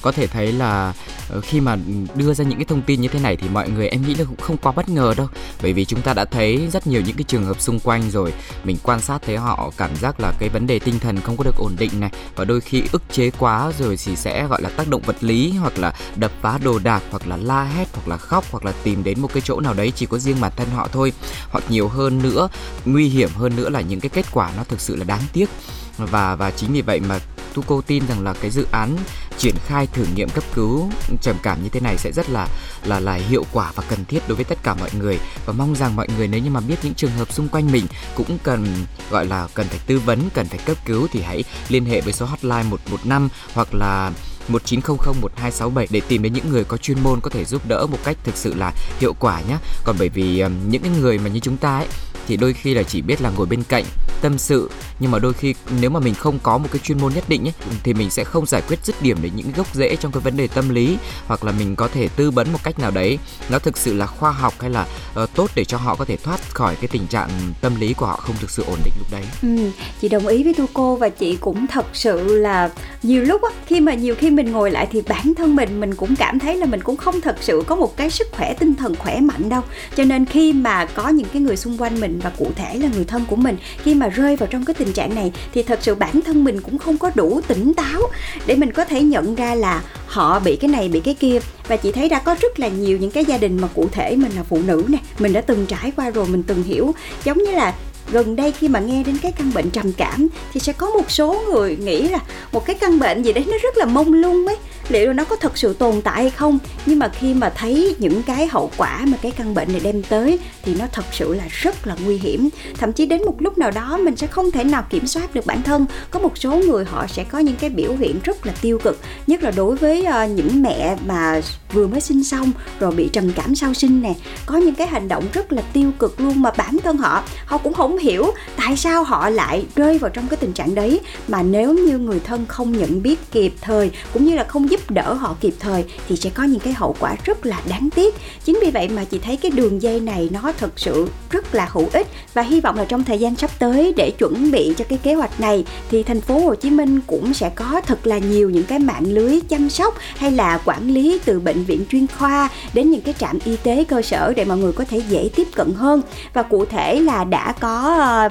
có 0.03 0.11
thể 0.11 0.27
thấy 0.27 0.51
là 0.51 0.93
ờ, 1.29 1.41
khi 1.41 1.61
mà 1.61 1.77
đưa 2.15 2.33
ra 2.33 2.45
những 2.45 2.57
cái 2.57 2.65
thông 2.65 2.81
tin 2.81 3.01
như 3.01 3.07
thế 3.07 3.19
này 3.19 3.35
thì 3.35 3.49
mọi 3.49 3.69
người 3.69 3.87
em 3.87 4.01
nghĩ 4.07 4.15
là 4.15 4.25
cũng 4.25 4.39
không 4.41 4.57
quá 4.57 4.71
bất 4.71 4.89
ngờ 4.89 5.13
đâu. 5.17 5.27
Bởi 5.61 5.73
vì 5.73 5.85
chúng 5.85 6.01
ta 6.01 6.13
đã 6.13 6.25
thấy 6.25 6.67
rất 6.73 6.87
nhiều 6.87 7.01
những 7.01 7.15
cái 7.15 7.23
trường 7.23 7.45
hợp 7.45 7.61
xung 7.61 7.79
quanh 7.79 8.11
rồi. 8.11 8.33
Mình 8.63 8.77
quan 8.83 9.01
sát 9.01 9.21
thấy 9.25 9.37
họ 9.37 9.71
cảm 9.77 9.95
giác 9.95 10.19
là 10.19 10.33
cái 10.39 10.49
vấn 10.49 10.67
đề 10.67 10.79
tinh 10.79 10.99
thần 10.99 11.21
không 11.21 11.37
có 11.37 11.43
được 11.43 11.55
ổn 11.57 11.75
định 11.77 11.91
này. 11.99 12.11
Và 12.35 12.45
đôi 12.45 12.61
khi 12.61 12.83
ức 12.91 13.01
chế 13.11 13.31
quá 13.39 13.71
rồi 13.79 13.97
thì 14.05 14.15
sẽ, 14.15 14.47
gọi 14.47 14.61
là, 14.61 14.69
tác 14.69 14.87
động 14.87 15.01
vật 15.01 15.23
lý 15.23 15.51
hoặc 15.51 15.79
là 15.79 15.93
đập 16.15 16.31
phá 16.41 16.57
đồ 16.63 16.79
đạc 16.79 17.03
hoặc 17.11 17.27
là 17.27 17.37
la 17.37 17.63
hét 17.63 17.87
hoặc 17.93 18.07
là 18.07 18.17
khóc 18.17 18.45
hoặc 18.51 18.65
là 18.65 18.71
tìm 18.83 19.03
đến 19.03 19.19
một 19.19 19.33
cái 19.33 19.41
chỗ 19.45 19.59
nào 19.59 19.73
đấy 19.73 19.91
chỉ 19.95 20.05
có 20.05 20.17
riêng 20.17 20.41
bản 20.41 20.51
thân 20.55 20.67
họ 20.75 20.87
thôi. 20.91 21.13
Hoặc 21.49 21.63
nhiều 21.69 21.87
hơn 21.87 22.21
nữa, 22.23 22.47
nguy 22.85 23.07
hiểm 23.09 23.29
hơn 23.35 23.55
nữa 23.55 23.69
là 23.69 23.81
những 23.81 23.99
cái 23.99 24.09
kết 24.09 24.25
quả 24.31 24.51
nó 24.57 24.63
thực 24.63 24.79
sự 24.79 24.95
là 24.95 25.03
đáng 25.03 25.21
tiếc. 25.33 25.49
Và 25.97 26.35
và 26.35 26.51
chính 26.51 26.73
vì 26.73 26.81
vậy 26.81 26.99
mà 26.99 27.19
Tuco 27.53 27.81
tin 27.87 28.07
rằng 28.07 28.23
là 28.23 28.33
cái 28.41 28.51
dự 28.51 28.65
án 28.71 28.97
triển 29.37 29.55
khai 29.65 29.87
thử 29.87 30.05
nghiệm 30.15 30.29
cấp 30.29 30.43
cứu 30.53 30.89
trầm 31.21 31.35
cảm 31.43 31.63
như 31.63 31.69
thế 31.69 31.79
này 31.79 31.97
sẽ 31.97 32.11
rất 32.11 32.29
là 32.29 32.47
là 32.85 32.99
là 32.99 33.13
hiệu 33.13 33.45
quả 33.51 33.71
và 33.75 33.83
cần 33.89 34.05
thiết 34.05 34.27
đối 34.27 34.35
với 34.35 34.45
tất 34.45 34.57
cả 34.63 34.73
mọi 34.73 34.89
người 34.99 35.19
và 35.45 35.53
mong 35.53 35.75
rằng 35.75 35.95
mọi 35.95 36.07
người 36.17 36.27
nếu 36.27 36.41
như 36.41 36.49
mà 36.49 36.59
biết 36.59 36.75
những 36.83 36.93
trường 36.93 37.11
hợp 37.11 37.33
xung 37.33 37.47
quanh 37.47 37.71
mình 37.71 37.85
cũng 38.15 38.37
cần 38.43 38.67
gọi 39.09 39.25
là 39.25 39.47
cần 39.53 39.67
phải 39.67 39.79
tư 39.87 39.99
vấn, 39.99 40.29
cần 40.33 40.47
phải 40.47 40.59
cấp 40.65 40.77
cứu 40.85 41.07
thì 41.11 41.21
hãy 41.21 41.43
liên 41.69 41.85
hệ 41.85 42.01
với 42.01 42.13
số 42.13 42.25
hotline 42.25 42.63
115 42.63 43.29
hoặc 43.53 43.73
là 43.73 44.11
1900 44.47 45.15
1267 45.21 45.87
để 45.91 46.01
tìm 46.07 46.21
đến 46.21 46.33
những 46.33 46.49
người 46.49 46.63
có 46.63 46.77
chuyên 46.77 47.03
môn 47.03 47.19
có 47.21 47.29
thể 47.29 47.45
giúp 47.45 47.61
đỡ 47.67 47.87
một 47.91 47.97
cách 48.03 48.17
thực 48.23 48.37
sự 48.37 48.53
là 48.53 48.71
hiệu 48.99 49.13
quả 49.19 49.41
nhé. 49.41 49.57
Còn 49.83 49.95
bởi 49.99 50.09
vì 50.09 50.43
những 50.67 50.81
cái 50.81 50.91
người 51.01 51.17
mà 51.17 51.29
như 51.29 51.39
chúng 51.39 51.57
ta 51.57 51.77
ấy 51.77 51.87
thì 52.27 52.37
đôi 52.37 52.53
khi 52.53 52.73
là 52.73 52.83
chỉ 52.83 53.01
biết 53.01 53.21
là 53.21 53.29
ngồi 53.37 53.45
bên 53.45 53.63
cạnh 53.63 53.83
tâm 54.21 54.37
sự 54.37 54.69
nhưng 54.99 55.11
mà 55.11 55.19
đôi 55.19 55.33
khi 55.33 55.55
nếu 55.81 55.89
mà 55.89 55.99
mình 55.99 56.13
không 56.13 56.39
có 56.43 56.57
một 56.57 56.67
cái 56.71 56.79
chuyên 56.83 57.01
môn 57.01 57.13
nhất 57.13 57.23
định 57.27 57.47
ấy 57.47 57.53
thì 57.83 57.93
mình 57.93 58.09
sẽ 58.09 58.23
không 58.23 58.45
giải 58.45 58.61
quyết 58.67 58.79
dứt 58.83 59.01
điểm 59.01 59.17
đến 59.21 59.31
những 59.35 59.51
gốc 59.55 59.75
rễ 59.75 59.95
trong 59.95 60.11
cái 60.11 60.21
vấn 60.21 60.37
đề 60.37 60.47
tâm 60.47 60.69
lý 60.69 60.97
hoặc 61.27 61.43
là 61.43 61.51
mình 61.51 61.75
có 61.75 61.87
thể 61.87 62.07
tư 62.15 62.31
vấn 62.31 62.53
một 62.53 62.59
cách 62.63 62.79
nào 62.79 62.91
đấy 62.91 63.19
nó 63.49 63.59
thực 63.59 63.77
sự 63.77 63.93
là 63.93 64.05
khoa 64.05 64.31
học 64.31 64.53
hay 64.59 64.69
là 64.69 64.87
uh, 65.23 65.29
tốt 65.35 65.49
để 65.55 65.65
cho 65.65 65.77
họ 65.77 65.95
có 65.95 66.05
thể 66.05 66.17
thoát 66.17 66.41
khỏi 66.53 66.75
cái 66.75 66.87
tình 66.87 67.07
trạng 67.07 67.29
tâm 67.61 67.75
lý 67.75 67.93
của 67.93 68.05
họ 68.05 68.15
không 68.15 68.35
thực 68.39 68.49
sự 68.49 68.63
ổn 68.67 68.77
định 68.83 68.93
lúc 68.97 69.07
đấy. 69.11 69.23
Ừ, 69.41 69.71
chị 70.01 70.09
đồng 70.09 70.27
ý 70.27 70.43
với 70.43 70.53
tu 70.53 70.65
cô 70.73 70.95
và 70.95 71.09
chị 71.09 71.35
cũng 71.35 71.67
thật 71.67 71.85
sự 71.93 72.37
là 72.37 72.69
nhiều 73.03 73.23
lúc 73.23 73.41
á 73.41 73.49
khi 73.65 73.79
mà 73.79 73.93
nhiều 73.93 74.15
khi 74.15 74.29
mình 74.29 74.51
ngồi 74.51 74.71
lại 74.71 74.87
thì 74.91 75.01
bản 75.01 75.33
thân 75.37 75.55
mình 75.55 75.79
mình 75.79 75.95
cũng 75.95 76.15
cảm 76.15 76.39
thấy 76.39 76.57
là 76.57 76.65
mình 76.65 76.81
cũng 76.81 76.97
không 76.97 77.21
thật 77.21 77.37
sự 77.41 77.63
có 77.67 77.75
một 77.75 77.97
cái 77.97 78.09
sức 78.09 78.27
khỏe 78.31 78.53
tinh 78.53 78.75
thần 78.75 78.95
khỏe 78.95 79.19
mạnh 79.19 79.49
đâu. 79.49 79.61
Cho 79.95 80.03
nên 80.03 80.25
khi 80.25 80.53
mà 80.53 80.85
có 80.85 81.09
những 81.09 81.27
cái 81.33 81.41
người 81.41 81.57
xung 81.57 81.77
quanh 81.77 81.99
mình 81.99 82.12
và 82.19 82.29
cụ 82.29 82.51
thể 82.55 82.77
là 82.77 82.87
người 82.95 83.05
thân 83.05 83.25
của 83.29 83.35
mình. 83.35 83.57
Khi 83.83 83.95
mà 83.95 84.07
rơi 84.07 84.35
vào 84.35 84.47
trong 84.47 84.65
cái 84.65 84.73
tình 84.73 84.93
trạng 84.93 85.15
này 85.15 85.31
thì 85.53 85.63
thật 85.63 85.79
sự 85.81 85.95
bản 85.95 86.21
thân 86.21 86.43
mình 86.43 86.61
cũng 86.61 86.77
không 86.77 86.97
có 86.97 87.11
đủ 87.15 87.41
tỉnh 87.47 87.73
táo 87.73 88.01
để 88.45 88.55
mình 88.55 88.71
có 88.71 88.85
thể 88.85 89.03
nhận 89.03 89.35
ra 89.35 89.55
là 89.55 89.83
họ 90.07 90.39
bị 90.39 90.55
cái 90.55 90.69
này, 90.69 90.89
bị 90.89 90.99
cái 90.99 91.13
kia. 91.13 91.39
Và 91.67 91.77
chị 91.77 91.91
thấy 91.91 92.09
đã 92.09 92.19
có 92.19 92.35
rất 92.41 92.59
là 92.59 92.67
nhiều 92.67 92.97
những 92.97 93.11
cái 93.11 93.25
gia 93.25 93.37
đình 93.37 93.57
mà 93.61 93.67
cụ 93.67 93.87
thể 93.91 94.15
mình 94.15 94.31
là 94.35 94.43
phụ 94.43 94.59
nữ 94.65 94.83
nè, 94.87 94.97
mình 95.19 95.33
đã 95.33 95.41
từng 95.41 95.65
trải 95.65 95.91
qua 95.95 96.09
rồi, 96.09 96.27
mình 96.27 96.43
từng 96.43 96.63
hiểu. 96.63 96.95
Giống 97.23 97.37
như 97.37 97.51
là 97.51 97.73
gần 98.11 98.35
đây 98.35 98.51
khi 98.51 98.67
mà 98.67 98.79
nghe 98.79 99.03
đến 99.03 99.17
cái 99.21 99.31
căn 99.31 99.51
bệnh 99.53 99.69
trầm 99.69 99.91
cảm 99.93 100.27
thì 100.53 100.59
sẽ 100.59 100.73
có 100.73 100.89
một 100.89 101.11
số 101.11 101.43
người 101.51 101.75
nghĩ 101.75 102.07
là 102.07 102.19
một 102.51 102.65
cái 102.65 102.75
căn 102.75 102.99
bệnh 102.99 103.23
gì 103.23 103.33
đấy 103.33 103.45
nó 103.47 103.57
rất 103.63 103.77
là 103.77 103.85
mông 103.85 104.13
lung 104.13 104.47
ấy. 104.47 104.57
Liệu 104.89 105.13
nó 105.13 105.23
có 105.23 105.35
thật 105.35 105.57
sự 105.57 105.73
tồn 105.73 106.01
tại 106.01 106.21
hay 106.21 106.29
không? 106.29 106.59
Nhưng 106.85 106.99
mà 106.99 107.09
khi 107.09 107.33
mà 107.33 107.49
thấy 107.49 107.95
những 107.99 108.23
cái 108.23 108.47
hậu 108.47 108.71
quả 108.77 109.01
mà 109.05 109.17
cái 109.21 109.31
căn 109.31 109.53
bệnh 109.53 109.71
này 109.71 109.81
đem 109.83 110.03
tới 110.03 110.39
thì 110.63 110.75
nó 110.79 110.85
thật 110.91 111.05
sự 111.11 111.33
là 111.33 111.43
rất 111.49 111.87
là 111.87 111.95
nguy 112.05 112.17
hiểm. 112.17 112.49
Thậm 112.77 112.93
chí 112.93 113.05
đến 113.05 113.25
một 113.25 113.41
lúc 113.41 113.57
nào 113.57 113.71
đó 113.71 113.97
mình 113.97 114.15
sẽ 114.15 114.27
không 114.27 114.51
thể 114.51 114.63
nào 114.63 114.85
kiểm 114.89 115.07
soát 115.07 115.35
được 115.35 115.45
bản 115.45 115.63
thân. 115.63 115.85
Có 116.11 116.19
một 116.19 116.37
số 116.37 116.51
người 116.57 116.85
họ 116.85 117.07
sẽ 117.07 117.23
có 117.23 117.39
những 117.39 117.55
cái 117.55 117.69
biểu 117.69 117.95
hiện 117.99 118.19
rất 118.23 118.45
là 118.45 118.53
tiêu 118.61 118.79
cực, 118.83 118.99
nhất 119.27 119.43
là 119.43 119.51
đối 119.51 119.75
với 119.75 120.05
ờ, 120.05 120.27
những 120.27 120.63
mẹ 120.63 120.97
mà 121.05 121.41
vừa 121.73 121.87
mới 121.87 122.01
sinh 122.01 122.23
xong 122.23 122.51
rồi 122.79 122.91
bị 122.91 123.09
trầm 123.13 123.31
cảm 123.35 123.55
sau 123.55 123.73
sinh 123.73 124.01
nè. 124.01 124.13
Có 124.45 124.57
những 124.57 124.75
cái 124.75 124.87
hành 124.87 125.07
động 125.07 125.23
rất 125.33 125.53
là 125.53 125.61
tiêu 125.73 125.91
cực 125.99 126.19
luôn 126.19 126.41
mà 126.41 126.51
bản 126.51 126.77
thân 126.83 126.97
họ 126.97 127.23
họ 127.45 127.57
cũng 127.57 127.73
không 127.73 127.92
không 127.93 128.01
hiểu 128.01 128.31
tại 128.57 128.77
sao 128.77 129.03
họ 129.03 129.29
lại 129.29 129.65
rơi 129.75 129.97
vào 129.97 130.09
trong 130.09 130.27
cái 130.27 130.37
tình 130.37 130.53
trạng 130.53 130.75
đấy. 130.75 130.99
Mà 131.27 131.43
nếu 131.43 131.73
như 131.73 131.97
người 131.97 132.19
thân 132.19 132.45
không 132.47 132.77
nhận 132.77 133.03
biết 133.03 133.31
kịp 133.31 133.53
thời, 133.61 133.91
cũng 134.13 134.25
như 134.25 134.35
là 134.35 134.43
không 134.43 134.69
giúp 134.69 134.91
đỡ 134.91 135.13
họ 135.13 135.35
kịp 135.39 135.53
thời, 135.59 135.83
thì 136.07 136.15
sẽ 136.15 136.29
có 136.29 136.43
những 136.43 136.59
cái 136.59 136.73
hậu 136.73 136.95
quả 136.99 137.15
rất 137.25 137.45
là 137.45 137.61
đáng 137.69 137.89
tiếc. 137.95 138.15
Chính 138.45 138.59
vì 138.61 138.71
vậy 138.71 138.89
mà 138.95 139.03
chị 139.03 139.19
thấy 139.19 139.37
cái 139.37 139.51
đường 139.51 139.81
dây 139.81 139.99
này 139.99 140.29
nó 140.31 140.51
thật 140.59 140.71
sự 140.75 141.07
rất 141.29 141.55
là 141.55 141.69
hữu 141.71 141.89
ích. 141.93 142.07
Và 142.33 142.41
hy 142.41 142.61
vọng 142.61 142.77
là 142.77 142.85
trong 142.85 143.03
thời 143.03 143.17
gian 143.17 143.35
sắp 143.35 143.51
tới 143.59 143.93
để 143.97 144.11
chuẩn 144.11 144.51
bị 144.51 144.73
cho 144.77 144.85
cái 144.89 144.99
kế 145.03 145.13
hoạch 145.13 145.39
này, 145.39 145.65
thì 145.91 146.03
thành 146.03 146.21
phố 146.21 146.39
Hồ 146.39 146.55
Chí 146.55 146.69
Minh 146.69 146.99
cũng 147.07 147.33
sẽ 147.33 147.49
có 147.49 147.81
thật 147.85 148.07
là 148.07 148.17
nhiều 148.17 148.49
những 148.49 148.63
cái 148.63 148.79
mạng 148.79 149.05
lưới 149.07 149.39
chăm 149.49 149.69
sóc 149.69 149.97
hay 150.17 150.31
là 150.31 150.59
quản 150.65 150.89
lý 150.89 151.19
từ 151.25 151.39
bệnh 151.39 151.63
viện 151.63 151.85
chuyên 151.89 152.07
khoa 152.17 152.49
đến 152.73 152.91
những 152.91 153.01
cái 153.01 153.13
trạm 153.19 153.39
y 153.45 153.55
tế 153.63 153.83
cơ 153.83 154.01
sở 154.01 154.33
để 154.35 154.45
mọi 154.45 154.57
người 154.57 154.71
có 154.71 154.85
thể 154.89 155.01
dễ 155.09 155.29
tiếp 155.35 155.47
cận 155.55 155.73
hơn. 155.73 156.01
Và 156.33 156.43
cụ 156.43 156.65
thể 156.65 156.99
là 156.99 157.23
đã 157.23 157.53
có 157.59 157.82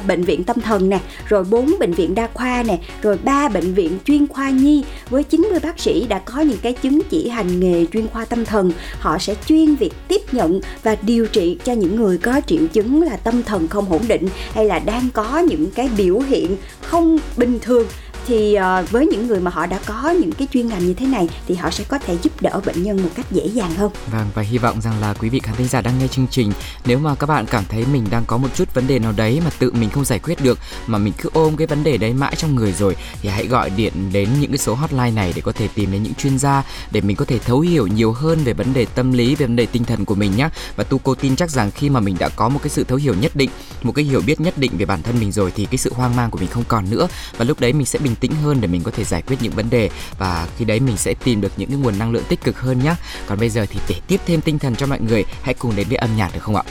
bệnh 0.07 0.23
viện 0.23 0.45
tâm 0.45 0.61
thần 0.61 0.89
nè, 0.89 0.99
rồi 1.29 1.45
bốn 1.45 1.75
bệnh 1.81 1.93
viện 1.93 2.15
đa 2.15 2.29
khoa 2.35 2.63
nè, 2.63 2.79
rồi 3.03 3.19
ba 3.25 3.49
bệnh 3.49 3.75
viện 3.75 3.99
chuyên 4.05 4.29
khoa 4.29 4.51
nhi. 4.51 4.85
Với 5.11 5.25
90 5.25 5.61
bác 5.63 5.81
sĩ 5.81 6.07
đã 6.09 6.19
có 6.19 6.41
những 6.41 6.59
cái 6.63 6.73
chứng 6.73 7.01
chỉ 7.11 7.29
hành 7.29 7.61
nghề 7.61 7.87
chuyên 7.93 8.09
khoa 8.09 8.25
tâm 8.25 8.45
thần, 8.45 8.73
họ 8.99 9.19
sẽ 9.19 9.35
chuyên 9.47 9.75
việc 9.75 9.93
tiếp 10.09 10.21
nhận 10.33 10.61
và 10.83 10.97
điều 11.03 11.27
trị 11.27 11.59
cho 11.65 11.73
những 11.73 11.97
người 11.97 12.19
có 12.19 12.41
triệu 12.47 12.67
chứng 12.73 13.03
là 13.03 13.17
tâm 13.17 13.43
thần 13.43 13.69
không 13.69 13.93
ổn 13.93 14.03
định 14.09 14.29
hay 14.53 14.65
là 14.65 14.79
đang 14.79 15.09
có 15.15 15.39
những 15.39 15.71
cái 15.71 15.89
biểu 15.97 16.19
hiện 16.19 16.57
không 16.83 17.19
bình 17.37 17.59
thường 17.63 17.87
thì 18.27 18.55
ờ, 18.55 18.85
với 18.91 19.07
những 19.07 19.27
người 19.27 19.41
mà 19.41 19.51
họ 19.51 19.67
đã 19.67 19.79
có 19.87 20.11
những 20.11 20.33
cái 20.33 20.49
chuyên 20.53 20.69
ngành 20.69 20.87
như 20.87 20.95
thế 20.95 21.07
này 21.07 21.29
thì 21.47 21.55
họ 21.55 21.71
sẽ 21.71 21.85
có 21.89 21.99
thể 21.99 22.17
giúp 22.23 22.33
đỡ 22.41 22.61
bệnh 22.67 22.83
nhân 22.83 23.03
một 23.03 23.09
cách 23.15 23.27
dễ 23.31 23.47
dàng 23.47 23.75
hơn. 23.75 23.91
Vâng 24.13 24.27
và 24.35 24.43
hy 24.43 24.59
vọng 24.59 24.81
rằng 24.81 25.01
là 25.01 25.15
quý 25.15 25.29
vị 25.29 25.41
khán 25.41 25.55
thính 25.57 25.69
giả 25.69 25.81
đang 25.81 25.99
nghe 25.99 26.09
chương 26.09 26.27
trình, 26.31 26.53
nếu 26.85 26.99
mà 26.99 27.15
các 27.15 27.27
bạn 27.27 27.47
cảm 27.47 27.65
thấy 27.69 27.85
mình 27.93 28.07
đang 28.11 28.25
có 28.27 28.37
một 28.37 28.49
chút 28.55 28.75
vấn 28.75 28.87
đề 28.87 28.99
nào 28.99 29.13
đấy 29.17 29.41
mà 29.45 29.51
tự 29.59 29.73
mình 29.73 29.91
không 29.91 30.05
giải 30.05 30.19
quyết 30.19 30.43
được, 30.43 30.59
mà 30.87 30.99
mình 30.99 31.13
cứ 31.23 31.31
ôm 31.33 31.57
cái 31.57 31.67
vấn 31.67 31.85
đề 31.85 31.97
đấy 31.97 32.13
mãi 32.13 32.35
trong 32.37 32.55
người 32.55 32.73
rồi, 32.73 32.97
thì 33.23 33.29
hãy 33.29 33.47
gọi 33.47 33.71
điện 33.71 33.93
đến 34.13 34.29
những 34.41 34.51
cái 34.51 34.59
số 34.59 34.75
hotline 34.75 35.11
này 35.11 35.33
để 35.37 35.43
có 35.43 35.53
thể 35.53 35.69
tìm 35.75 35.93
đến 35.93 36.03
những 36.03 36.15
chuyên 36.15 36.39
gia 36.39 36.63
để 36.91 37.01
mình 37.01 37.17
có 37.17 37.25
thể 37.25 37.39
thấu 37.39 37.61
hiểu 37.61 37.87
nhiều 37.87 38.13
hơn 38.13 38.39
về 38.45 38.53
vấn 38.53 38.75
đề 38.75 38.87
tâm 38.95 39.13
lý, 39.13 39.35
về 39.35 39.47
vấn 39.47 39.57
đề 39.57 39.67
tinh 39.67 39.85
thần 39.85 40.05
của 40.05 40.15
mình 40.15 40.37
nhé 40.37 40.49
và 40.77 40.85
tu 40.85 40.99
cô 40.99 41.15
tin 41.15 41.37
chắc 41.37 41.51
rằng 41.51 41.71
khi 41.71 41.91
mà 41.91 42.01
mình 42.01 42.17
đã 42.19 42.29
có 42.29 42.49
một 42.49 42.61
cái 42.63 42.71
sự 42.71 42.85
thấu 42.85 42.99
hiểu 42.99 43.15
nhất 43.15 43.37
định, 43.37 43.51
một 43.83 43.93
cái 43.93 44.05
hiểu 44.05 44.23
biết 44.27 44.41
nhất 44.41 44.59
định 44.59 44.73
về 44.79 44.85
bản 44.85 45.03
thân 45.03 45.21
mình 45.21 45.33
rồi 45.33 45.53
thì 45.57 45.67
cái 45.67 45.79
sự 45.79 45.93
hoang 45.95 46.17
mang 46.17 46.31
của 46.31 46.39
mình 46.39 46.49
không 46.49 46.65
còn 46.69 46.91
nữa 46.91 47.09
và 47.37 47.45
lúc 47.45 47.61
đấy 47.61 47.73
mình 47.73 47.87
sẽ 47.87 47.99
bình 47.99 48.12
tĩnh 48.15 48.33
hơn 48.43 48.61
để 48.61 48.69
mình 48.69 48.83
có 48.85 48.91
thể 48.91 49.05
giải 49.05 49.23
quyết 49.23 49.37
những 49.41 49.53
vấn 49.53 49.71
đề. 49.71 49.91
Và 50.19 50.49
khi 50.59 50.65
đấy 50.65 50.81
mình 50.81 50.97
sẽ 50.97 51.15
tìm 51.25 51.41
được 51.41 51.53
những 51.57 51.69
cái 51.69 51.79
nguồn 51.79 51.99
năng 51.99 52.13
lượng 52.13 52.25
tích 52.29 52.41
cực 52.45 52.61
hơn 52.61 52.79
nhé 52.85 52.95
còn 53.27 53.39
bây 53.39 53.49
giờ 53.49 53.67
thì 53.71 53.81
để 53.89 53.95
tiếp 54.07 54.21
thêm 54.27 54.41
tinh 54.41 54.59
thần 54.59 54.77
cho 54.77 54.87
mọi 54.87 55.01
người 55.01 55.25
hãy 55.43 55.55
cùng 55.55 55.77
đến 55.77 55.87
với 55.89 55.97
âm 55.97 56.17
nhạc 56.17 56.35
được 56.35 56.41
không 56.43 56.57
ạ? 56.57 56.63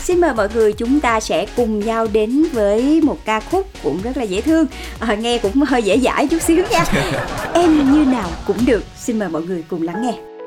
Xin 0.00 0.20
mời 0.20 0.34
mọi 0.34 0.48
người 0.54 0.72
chúng 0.72 1.00
ta 1.00 1.20
sẽ 1.20 1.46
cùng 1.56 1.80
nhau 1.80 2.06
đến 2.12 2.44
với 2.52 3.00
một 3.00 3.24
ca 3.24 3.40
khúc 3.40 3.66
cũng 3.82 4.02
rất 4.02 4.16
là 4.16 4.22
dễ 4.22 4.40
thương. 4.40 4.66
À, 4.98 5.14
Nghe 5.14 5.38
cũng 5.38 5.62
hơi 5.62 5.82
dễ 5.82 5.98
dãi 5.98 6.28
chút 6.28 6.42
xíu 6.42 6.64
nha. 6.70 6.84
Em 7.54 7.92
như 7.92 8.04
nào 8.04 8.30
cũng 8.46 8.66
được. 8.66 8.84
Xin 8.98 9.18
mời 9.18 9.28
mọi 9.28 9.42
người 9.42 9.64
cùng 9.68 9.82
lắng 9.82 10.02
nghe 10.02 10.37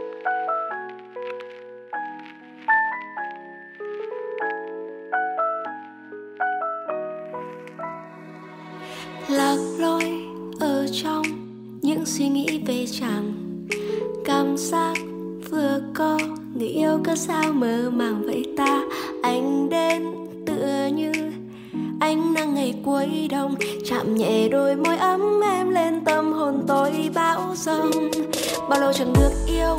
suy 12.17 12.29
nghĩ 12.29 12.59
về 12.65 12.85
chàng. 12.91 13.33
Cảm 14.25 14.57
giác 14.57 14.97
vừa 15.51 15.81
có, 15.93 16.19
người 16.53 16.67
yêu 16.67 16.99
có 17.05 17.15
sao 17.15 17.53
mơ 17.53 17.89
màng 17.93 18.21
vậy 18.25 18.45
ta? 18.57 18.83
Anh 19.23 19.69
đến 19.69 20.03
tựa 20.45 20.89
như 20.95 21.11
ánh 21.99 22.33
nắng 22.33 22.55
ngày 22.55 22.75
cuối 22.85 23.27
đông, 23.31 23.55
chạm 23.85 24.15
nhẹ 24.15 24.49
đôi 24.49 24.75
môi 24.75 24.97
ấm 24.97 25.21
em 25.43 25.69
lên 25.69 26.05
tâm 26.05 26.33
hồn 26.33 26.63
tôi 26.67 27.09
bão 27.15 27.55
giông 27.55 27.91
bao 28.69 28.79
lâu 28.79 28.93
chẳng 28.93 29.13
được 29.13 29.31
yêu, 29.47 29.77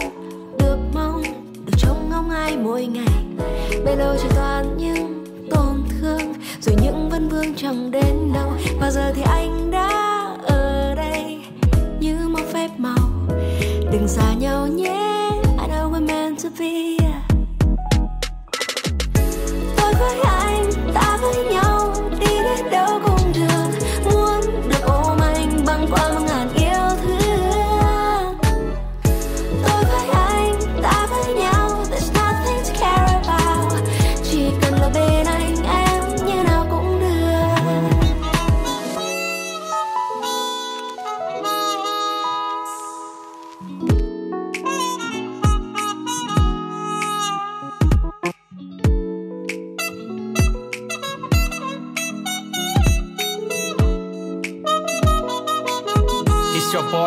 được 0.59 0.79
mong, 0.95 1.23
được 1.67 1.75
trông 1.79 2.09
ngóng 2.11 2.31
ai 2.31 2.57
mỗi 2.57 2.87
ngày. 2.87 3.25
Bấy 3.85 3.97
lâu 3.97 4.17
chỉ 4.23 4.29
toàn 4.37 4.77
những 4.79 5.25
tổn 5.51 5.83
thương, 5.89 6.33
rồi 6.61 6.77
những 6.83 7.09
vân 7.11 7.29
vương 7.29 7.55
chẳng 7.57 7.91
đến 7.91 8.33
đâu. 8.35 8.51
Và 8.81 8.91
giờ 8.91 9.13
thì 9.15 9.23
anh 9.23 9.62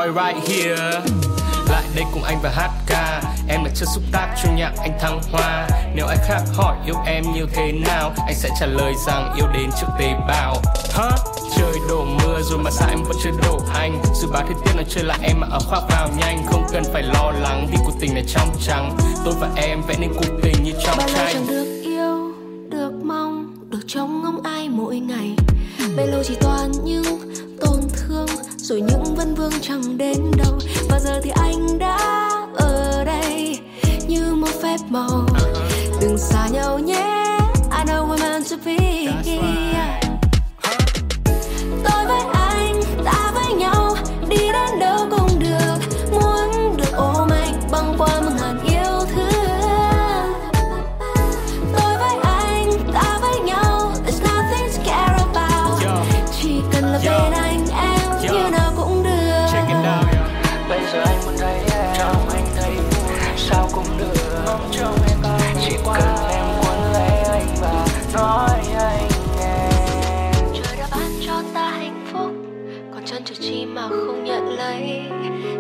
boy 0.05 0.33
right 0.33 0.47
here. 0.47 1.01
Lại 1.69 1.83
đây 1.95 2.05
cùng 2.13 2.23
anh 2.23 2.39
và 2.43 2.49
hát 2.49 2.71
ca. 2.87 3.21
Em 3.47 3.63
là 3.63 3.71
chất 3.75 3.87
xúc 3.95 4.03
tác 4.11 4.35
trong 4.43 4.55
nhạc 4.55 4.71
anh 4.77 4.99
thăng 4.99 5.21
hoa. 5.31 5.67
Nếu 5.95 6.05
ai 6.05 6.17
khác 6.27 6.41
hỏi 6.53 6.77
yêu 6.85 6.95
em 7.05 7.23
như 7.33 7.45
thế 7.53 7.71
nào 7.71 8.13
Anh 8.17 8.35
sẽ 8.35 8.49
trả 8.59 8.65
lời 8.65 8.93
rằng 9.07 9.33
yêu 9.37 9.47
đến 9.53 9.69
trước 9.81 9.87
tế 9.99 10.13
bào. 10.27 10.61
Hả? 10.93 11.09
Trời 11.57 11.73
đổ 11.89 12.05
mưa 12.05 12.41
rồi 12.41 12.59
mà 12.59 12.71
sao 12.71 12.89
em 12.89 13.03
vẫn 13.03 13.17
chưa 13.23 13.31
đổ 13.43 13.59
anh 13.73 14.03
Dự 14.15 14.27
báo 14.27 14.43
thời 14.45 14.55
tiết 14.65 14.71
nó 14.77 14.83
chơi 14.89 15.03
lại 15.03 15.19
em 15.21 15.39
mà 15.39 15.47
ở 15.51 15.59
khoác 15.59 15.81
vào 15.89 16.09
nhanh. 16.17 16.45
Không 16.47 16.63
cần 16.71 16.83
phải 16.93 17.03
lo 17.03 17.31
lắng 17.31 17.67
vì 17.71 17.77
cuộc 17.85 17.93
tình 17.99 18.13
này 18.13 18.23
trong 18.27 18.49
trắng. 18.65 18.97
Tôi 19.25 19.33
và 19.39 19.49
em 19.55 19.81
vẽ 19.87 19.95
nên 19.99 20.13
cuộc 20.13 20.41
tình 20.43 20.63
như 20.63 20.71
trong 20.85 20.97
bao 20.97 21.07
tranh. 21.15 21.33
chẳng 21.33 21.47
được 21.47 21.81
yêu 21.83 22.33
được 22.69 22.91
mong 23.03 23.55
được 23.69 23.81
trông 23.87 24.23
ngóng 24.23 24.41
ai 24.43 24.69
mỗi 24.69 24.99
ngày. 24.99 25.35
Bấy 25.97 26.07
lâu 26.07 26.23
chỉ 26.23 26.35
toàn 26.41 26.54
chẳng 29.75 29.97
đến 29.97 30.31
đâu? 30.37 30.59
Và 30.89 30.99
giờ 30.99 31.19
thì 31.23 31.29
anh 31.29 31.79
đã 31.79 31.97
ở 32.55 33.03
đây 33.05 33.59
như 34.07 34.35
một 34.35 34.61
phép 34.61 34.77
màu. 34.89 35.34
Chỉ 65.61 65.77
cần 65.85 66.01
em 66.29 66.45
muốn 66.57 66.93
lấy 66.93 67.19
anh 67.19 67.55
và 67.61 67.87
nói 68.13 68.59
anh 68.79 69.09
nghe. 69.37 69.69
Trời 70.53 70.77
đã 70.77 70.87
ban 70.91 71.11
cho 71.25 71.41
ta 71.53 71.69
hạnh 71.69 72.05
phúc, 72.13 72.31
còn 72.93 73.05
chân 73.05 73.23
chờ 73.25 73.35
chi 73.39 73.65
mà 73.65 73.81
không 73.89 74.23
nhận 74.23 74.49
lấy. 74.57 75.01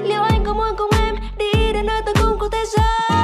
Liệu 0.03 0.21
anh 0.21 0.43
có 0.45 0.53
muốn 0.53 0.75
cùng 0.77 0.89
em 1.05 1.15
đi 1.37 1.73
đến 1.73 1.85
nơi 1.85 2.01
tận 2.05 2.15
cùng 2.21 2.39
của 2.39 2.49
thế 2.51 2.63
giới? 2.65 3.14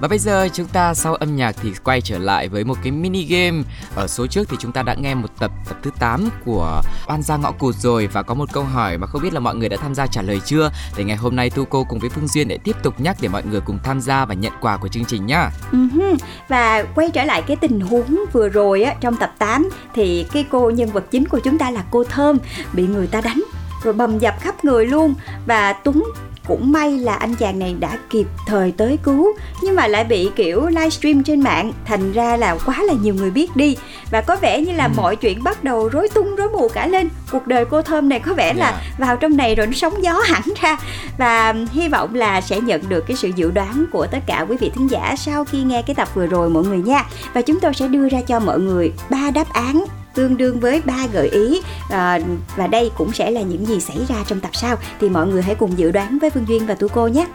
Và 0.00 0.08
bây 0.08 0.18
giờ 0.18 0.48
chúng 0.52 0.66
ta 0.66 0.94
sau 0.94 1.14
âm 1.14 1.36
nhạc 1.36 1.56
thì 1.62 1.72
quay 1.84 2.00
trở 2.00 2.18
lại 2.18 2.48
với 2.48 2.64
một 2.64 2.76
cái 2.82 2.92
mini 2.92 3.24
game. 3.24 3.62
Ở 3.94 4.06
số 4.06 4.26
trước 4.26 4.48
thì 4.48 4.56
chúng 4.60 4.72
ta 4.72 4.82
đã 4.82 4.94
nghe 4.94 5.14
một 5.14 5.28
tập 5.38 5.50
tập 5.68 5.78
thứ 5.82 5.90
8 5.98 6.28
của 6.44 6.82
Oan 7.08 7.22
gia 7.22 7.36
ngõ 7.36 7.52
cụt 7.52 7.74
rồi 7.74 8.06
và 8.06 8.22
có 8.22 8.34
một 8.34 8.52
câu 8.52 8.64
hỏi 8.64 8.98
mà 8.98 9.06
không 9.06 9.22
biết 9.22 9.32
là 9.32 9.40
mọi 9.40 9.54
người 9.54 9.68
đã 9.68 9.76
tham 9.76 9.94
gia 9.94 10.06
trả 10.06 10.22
lời 10.22 10.40
chưa. 10.44 10.70
Thì 10.94 11.04
ngày 11.04 11.16
hôm 11.16 11.36
nay 11.36 11.50
Tu 11.50 11.64
cô 11.64 11.84
cùng 11.84 11.98
với 11.98 12.10
Phương 12.10 12.28
Duyên 12.28 12.48
để 12.48 12.58
tiếp 12.64 12.76
tục 12.82 13.00
nhắc 13.00 13.16
để 13.20 13.28
mọi 13.28 13.42
người 13.50 13.60
cùng 13.60 13.78
tham 13.84 14.00
gia 14.00 14.24
và 14.24 14.34
nhận 14.34 14.52
quà 14.60 14.76
của 14.76 14.88
chương 14.88 15.04
trình 15.04 15.26
nhá. 15.26 15.50
Uh-huh. 15.72 16.16
Và 16.48 16.84
quay 16.94 17.10
trở 17.10 17.24
lại 17.24 17.42
cái 17.42 17.56
tình 17.56 17.80
huống 17.80 18.24
vừa 18.32 18.48
rồi 18.48 18.82
á, 18.82 18.94
trong 19.00 19.16
tập 19.16 19.34
8 19.38 19.68
thì 19.94 20.26
cái 20.32 20.44
cô 20.50 20.70
nhân 20.70 20.90
vật 20.90 21.04
chính 21.10 21.28
của 21.28 21.40
chúng 21.44 21.58
ta 21.58 21.70
là 21.70 21.84
cô 21.90 22.04
Thơm, 22.04 22.38
bị 22.72 22.86
người 22.86 23.06
ta 23.06 23.20
đánh, 23.20 23.42
rồi 23.82 23.94
bầm 23.94 24.18
dập 24.18 24.34
khắp 24.40 24.64
người 24.64 24.86
luôn 24.86 25.14
và 25.46 25.72
Tuấn 25.72 26.02
cũng 26.46 26.72
may 26.72 26.90
là 26.98 27.14
anh 27.14 27.34
chàng 27.34 27.58
này 27.58 27.74
đã 27.80 27.98
kịp 28.10 28.26
thời 28.46 28.72
tới 28.72 28.98
cứu 29.02 29.26
nhưng 29.62 29.76
mà 29.76 29.86
lại 29.86 30.04
bị 30.04 30.30
kiểu 30.36 30.66
livestream 30.66 31.22
trên 31.22 31.40
mạng. 31.40 31.72
Thành 31.84 32.12
ra 32.12 32.36
là 32.36 32.56
quá 32.66 32.82
là 32.82 32.94
nhiều 33.02 33.14
người 33.14 33.30
biết 33.30 33.56
đi. 33.56 33.76
Và 34.10 34.20
có 34.20 34.36
vẻ 34.36 34.60
như 34.60 34.72
là 34.72 34.84
Ừ. 34.84 34.90
mọi 34.96 35.16
chuyện 35.16 35.42
bắt 35.42 35.64
đầu 35.64 35.88
rối 35.88 36.08
tung 36.08 36.36
rối 36.36 36.48
mù 36.48 36.68
cả 36.68 36.86
lên. 36.86 37.08
Cuộc 37.32 37.46
đời 37.46 37.64
cô 37.64 37.82
thơm 37.82 38.08
này 38.08 38.20
có 38.20 38.34
vẻ 38.34 38.52
là 38.54 38.70
Dạ. 38.70 38.80
vào 38.98 39.16
trong 39.16 39.36
này 39.36 39.54
rồi 39.54 39.66
nó 39.66 39.72
sóng 39.72 40.02
gió 40.02 40.12
hẳn 40.24 40.42
ra. 40.60 40.76
Và 41.18 41.54
hy 41.72 41.88
vọng 41.88 42.14
là 42.14 42.40
sẽ 42.40 42.60
nhận 42.60 42.88
được 42.88 43.04
cái 43.06 43.16
sự 43.16 43.30
dự 43.36 43.50
đoán 43.50 43.84
của 43.92 44.06
tất 44.06 44.18
cả 44.26 44.46
quý 44.48 44.56
vị 44.60 44.70
thính 44.74 44.90
giả 44.90 45.14
sau 45.18 45.44
khi 45.44 45.62
nghe 45.62 45.82
cái 45.82 45.94
tập 45.94 46.08
vừa 46.14 46.26
rồi 46.26 46.50
mọi 46.50 46.62
người 46.62 46.78
nha. 46.78 47.04
Và 47.34 47.42
chúng 47.42 47.60
tôi 47.60 47.74
sẽ 47.74 47.88
đưa 47.88 48.08
ra 48.08 48.18
cho 48.26 48.40
mọi 48.40 48.58
người 48.60 48.92
ba 49.10 49.30
đáp 49.34 49.52
án 49.52 49.84
tương 50.14 50.36
đương 50.36 50.60
với 50.60 50.82
ba 50.84 51.06
gợi 51.12 51.28
ý. 51.28 51.60
À, 51.90 52.18
và 52.56 52.66
đây 52.66 52.90
cũng 52.96 53.12
sẽ 53.12 53.30
là 53.30 53.42
những 53.42 53.66
gì 53.66 53.80
xảy 53.80 53.98
ra 54.08 54.16
trong 54.26 54.40
tập 54.40 54.50
sau. 54.52 54.76
Thì 55.00 55.08
mọi 55.08 55.26
người 55.26 55.42
hãy 55.42 55.54
cùng 55.54 55.78
dự 55.78 55.90
đoán 55.90 56.18
với 56.18 56.30
Phương 56.30 56.48
Duyên 56.48 56.66
và 56.66 56.74
Tu 56.74 56.88
cô 56.88 57.08
nhé. 57.08 57.26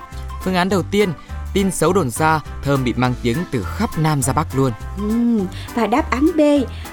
Phương 0.44 0.56
án 0.56 0.70
đầu 0.70 0.84
tiên, 0.84 1.14
tin 1.54 1.72
xấu 1.72 1.94
đồn 1.94 2.10
ra, 2.10 2.42
Thơm 2.64 2.84
bị 2.84 2.94
mang 2.98 3.14
tiếng 3.24 3.38
từ 3.52 3.64
khắp 3.64 3.90
Nam 3.98 4.22
ra 4.22 4.34
Bắc 4.34 4.48
luôn. 4.56 4.72
Ừm, 4.98 5.48
và 5.76 5.88
đáp 5.88 6.10
án 6.10 6.26
B 6.38 6.42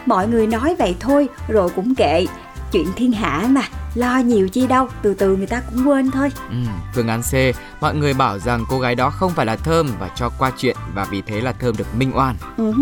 mọi 0.07 0.29
người 0.29 0.47
nói 0.47 0.77
vậy 0.79 0.97
thôi 1.01 1.29
rồi 1.49 1.71
cũng 1.77 1.95
kệ. 1.95 2.27
Chuyện 2.73 2.87
thiên 2.97 3.13
hạ 3.13 3.47
mà 3.49 3.63
lo 3.95 4.19
nhiều 4.19 4.49
chi 4.49 4.67
đâu 4.67 4.89
từ 5.03 5.15
từ 5.15 5.37
người 5.37 5.47
ta 5.47 5.61
cũng 5.71 5.89
quên 5.89 6.11
thôi. 6.11 6.31
Ừ, 6.51 6.57
phương 6.95 7.09
án 7.09 7.23
C, 7.23 7.35
mọi 7.83 7.95
người 7.95 8.15
bảo 8.15 8.39
rằng 8.39 8.65
cô 8.69 8.79
gái 8.79 8.95
đó 8.95 9.11
không 9.11 9.33
phải 9.33 9.47
là 9.47 9.57
Thơm 9.57 9.91
và 10.01 10.11
cho 10.17 10.31
qua 10.39 10.53
chuyện 10.59 10.77
và 10.95 11.07
vì 11.11 11.23
thế 11.23 11.41
là 11.41 11.53
Thơm 11.53 11.77
được 11.77 11.95
minh 11.97 12.11
oan. 12.15 12.37
Ừ 12.57 12.73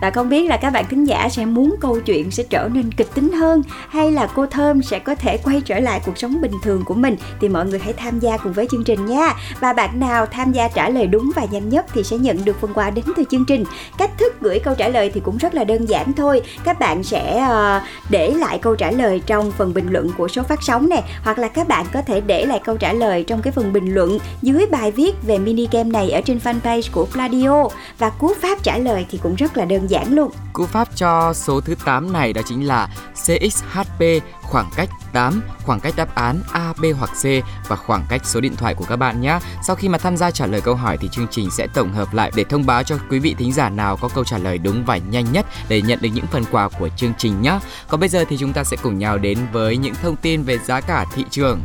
và 0.00 0.10
không 0.10 0.28
biết 0.28 0.48
là 0.48 0.56
các 0.56 0.70
bạn 0.70 0.84
thính 0.90 1.04
giả 1.04 1.28
sẽ 1.28 1.44
muốn 1.44 1.74
câu 1.80 2.00
chuyện 2.00 2.30
sẽ 2.30 2.42
trở 2.42 2.68
nên 2.72 2.92
kịch 2.92 3.14
tính 3.14 3.32
hơn 3.32 3.62
hay 3.88 4.12
là 4.12 4.28
cô 4.34 4.46
Thơm 4.46 4.82
sẽ 4.82 4.98
có 4.98 5.14
thể 5.14 5.36
quay 5.36 5.60
trở 5.60 5.80
lại 5.80 6.00
cuộc 6.06 6.18
sống 6.18 6.40
bình 6.40 6.52
thường 6.62 6.84
của 6.84 6.94
mình 6.94 7.16
thì 7.40 7.48
mọi 7.48 7.66
người 7.66 7.78
hãy 7.78 7.92
tham 7.92 8.18
gia 8.18 8.36
cùng 8.36 8.52
với 8.52 8.68
chương 8.70 8.84
trình 8.84 9.06
nha. 9.06 9.34
Và 9.60 9.72
bạn 9.72 10.00
nào 10.00 10.26
tham 10.26 10.52
gia 10.52 10.68
trả 10.68 10.88
lời 10.88 11.06
đúng 11.06 11.30
và 11.36 11.46
nhanh 11.50 11.68
nhất 11.68 11.86
thì 11.94 12.02
sẽ 12.02 12.16
nhận 12.18 12.44
được 12.44 12.60
phần 12.60 12.72
quà 12.74 12.90
đến 12.90 13.04
từ 13.16 13.24
chương 13.30 13.44
trình. 13.44 13.64
Cách 13.98 14.10
thức 14.18 14.40
gửi 14.40 14.58
câu 14.58 14.74
trả 14.74 14.88
lời 14.88 15.10
thì 15.14 15.20
cũng 15.20 15.36
rất 15.36 15.54
là 15.54 15.64
đơn 15.64 15.88
giản 15.88 16.12
thôi. 16.12 16.40
Các 16.64 16.78
bạn 16.78 17.02
sẽ 17.02 17.38
ờ, 17.38 17.80
để 18.10 18.30
lại 18.30 18.58
câu 18.58 18.76
trả 18.76 18.90
lời 18.90 19.22
trong 19.26 19.52
phần 19.52 19.74
bình 19.74 19.86
luận 19.90 20.10
của 20.18 20.28
số 20.28 20.42
phát 20.42 20.62
sóng 20.62 20.88
này 20.88 21.02
hoặc 21.22 21.38
là 21.38 21.48
các 21.48 21.68
bạn 21.68 21.86
có 21.92 22.02
thể 22.02 22.20
để 22.20 22.46
lại 22.46 22.60
câu 22.64 22.76
trả 22.76 22.92
lời 22.92 23.24
trong 23.26 23.42
cái 23.42 23.52
phần 23.52 23.72
bình 23.72 23.94
luận 23.94 24.18
dưới 24.42 24.66
bài 24.70 24.90
viết 24.90 25.12
về 25.22 25.38
mini 25.38 25.68
game 25.72 25.90
này 25.90 26.10
ở 26.10 26.20
trên 26.20 26.38
fanpage 26.38 26.88
của 26.92 27.06
Pladio 27.12 27.68
và 27.98 28.10
cú 28.10 28.32
pháp 28.42 28.62
trả 28.62 28.78
lời 28.78 29.06
thì 29.10 29.18
cũng 29.22 29.34
rất 29.34 29.56
là 29.56 29.64
đơn 29.64 29.90
giản 29.90 30.14
luôn. 30.14 30.30
Cú 30.52 30.66
pháp 30.66 30.88
cho 30.96 31.32
số 31.32 31.60
thứ 31.60 31.74
8 31.84 32.12
này 32.12 32.32
đó 32.32 32.42
chính 32.46 32.66
là 32.66 32.88
CXHP 33.14 34.02
khoảng 34.42 34.70
cách 34.76 34.88
8, 35.12 35.42
khoảng 35.64 35.80
cách 35.80 35.94
đáp 35.96 36.14
án 36.14 36.42
A, 36.52 36.72
B 36.82 36.84
hoặc 36.98 37.10
C 37.10 37.24
và 37.68 37.76
khoảng 37.76 38.04
cách 38.08 38.20
số 38.24 38.40
điện 38.40 38.56
thoại 38.56 38.74
của 38.74 38.84
các 38.84 38.96
bạn 38.96 39.20
nhé. 39.20 39.38
Sau 39.66 39.76
khi 39.76 39.88
mà 39.88 39.98
tham 39.98 40.16
gia 40.16 40.30
trả 40.30 40.46
lời 40.46 40.60
câu 40.60 40.74
hỏi 40.74 40.98
thì 41.00 41.08
chương 41.12 41.26
trình 41.30 41.50
sẽ 41.50 41.66
tổng 41.74 41.92
hợp 41.92 42.14
lại 42.14 42.32
để 42.34 42.44
thông 42.44 42.66
báo 42.66 42.82
cho 42.82 42.96
quý 43.10 43.18
vị 43.18 43.34
thính 43.38 43.52
giả 43.52 43.68
nào 43.68 43.96
có 43.96 44.08
câu 44.08 44.24
trả 44.24 44.38
lời 44.38 44.58
đúng 44.58 44.84
và 44.84 44.96
nhanh 44.96 45.32
nhất 45.32 45.46
để 45.68 45.82
nhận 45.82 45.98
được 46.02 46.08
những 46.14 46.26
phần 46.26 46.44
quà 46.50 46.68
của 46.68 46.88
chương 46.96 47.12
trình 47.18 47.42
nhé. 47.42 47.58
Còn 47.88 48.00
bây 48.00 48.08
giờ 48.08 48.24
thì 48.28 48.36
chúng 48.36 48.52
ta 48.52 48.64
sẽ 48.64 48.76
cùng 48.82 48.98
nhau 48.98 49.18
đến 49.18 49.38
với 49.52 49.76
những 49.76 49.94
thông 50.02 50.16
tin 50.16 50.42
về 50.42 50.58
giá 50.58 50.80
cả 50.80 51.06
thị 51.14 51.24
trường. 51.30 51.60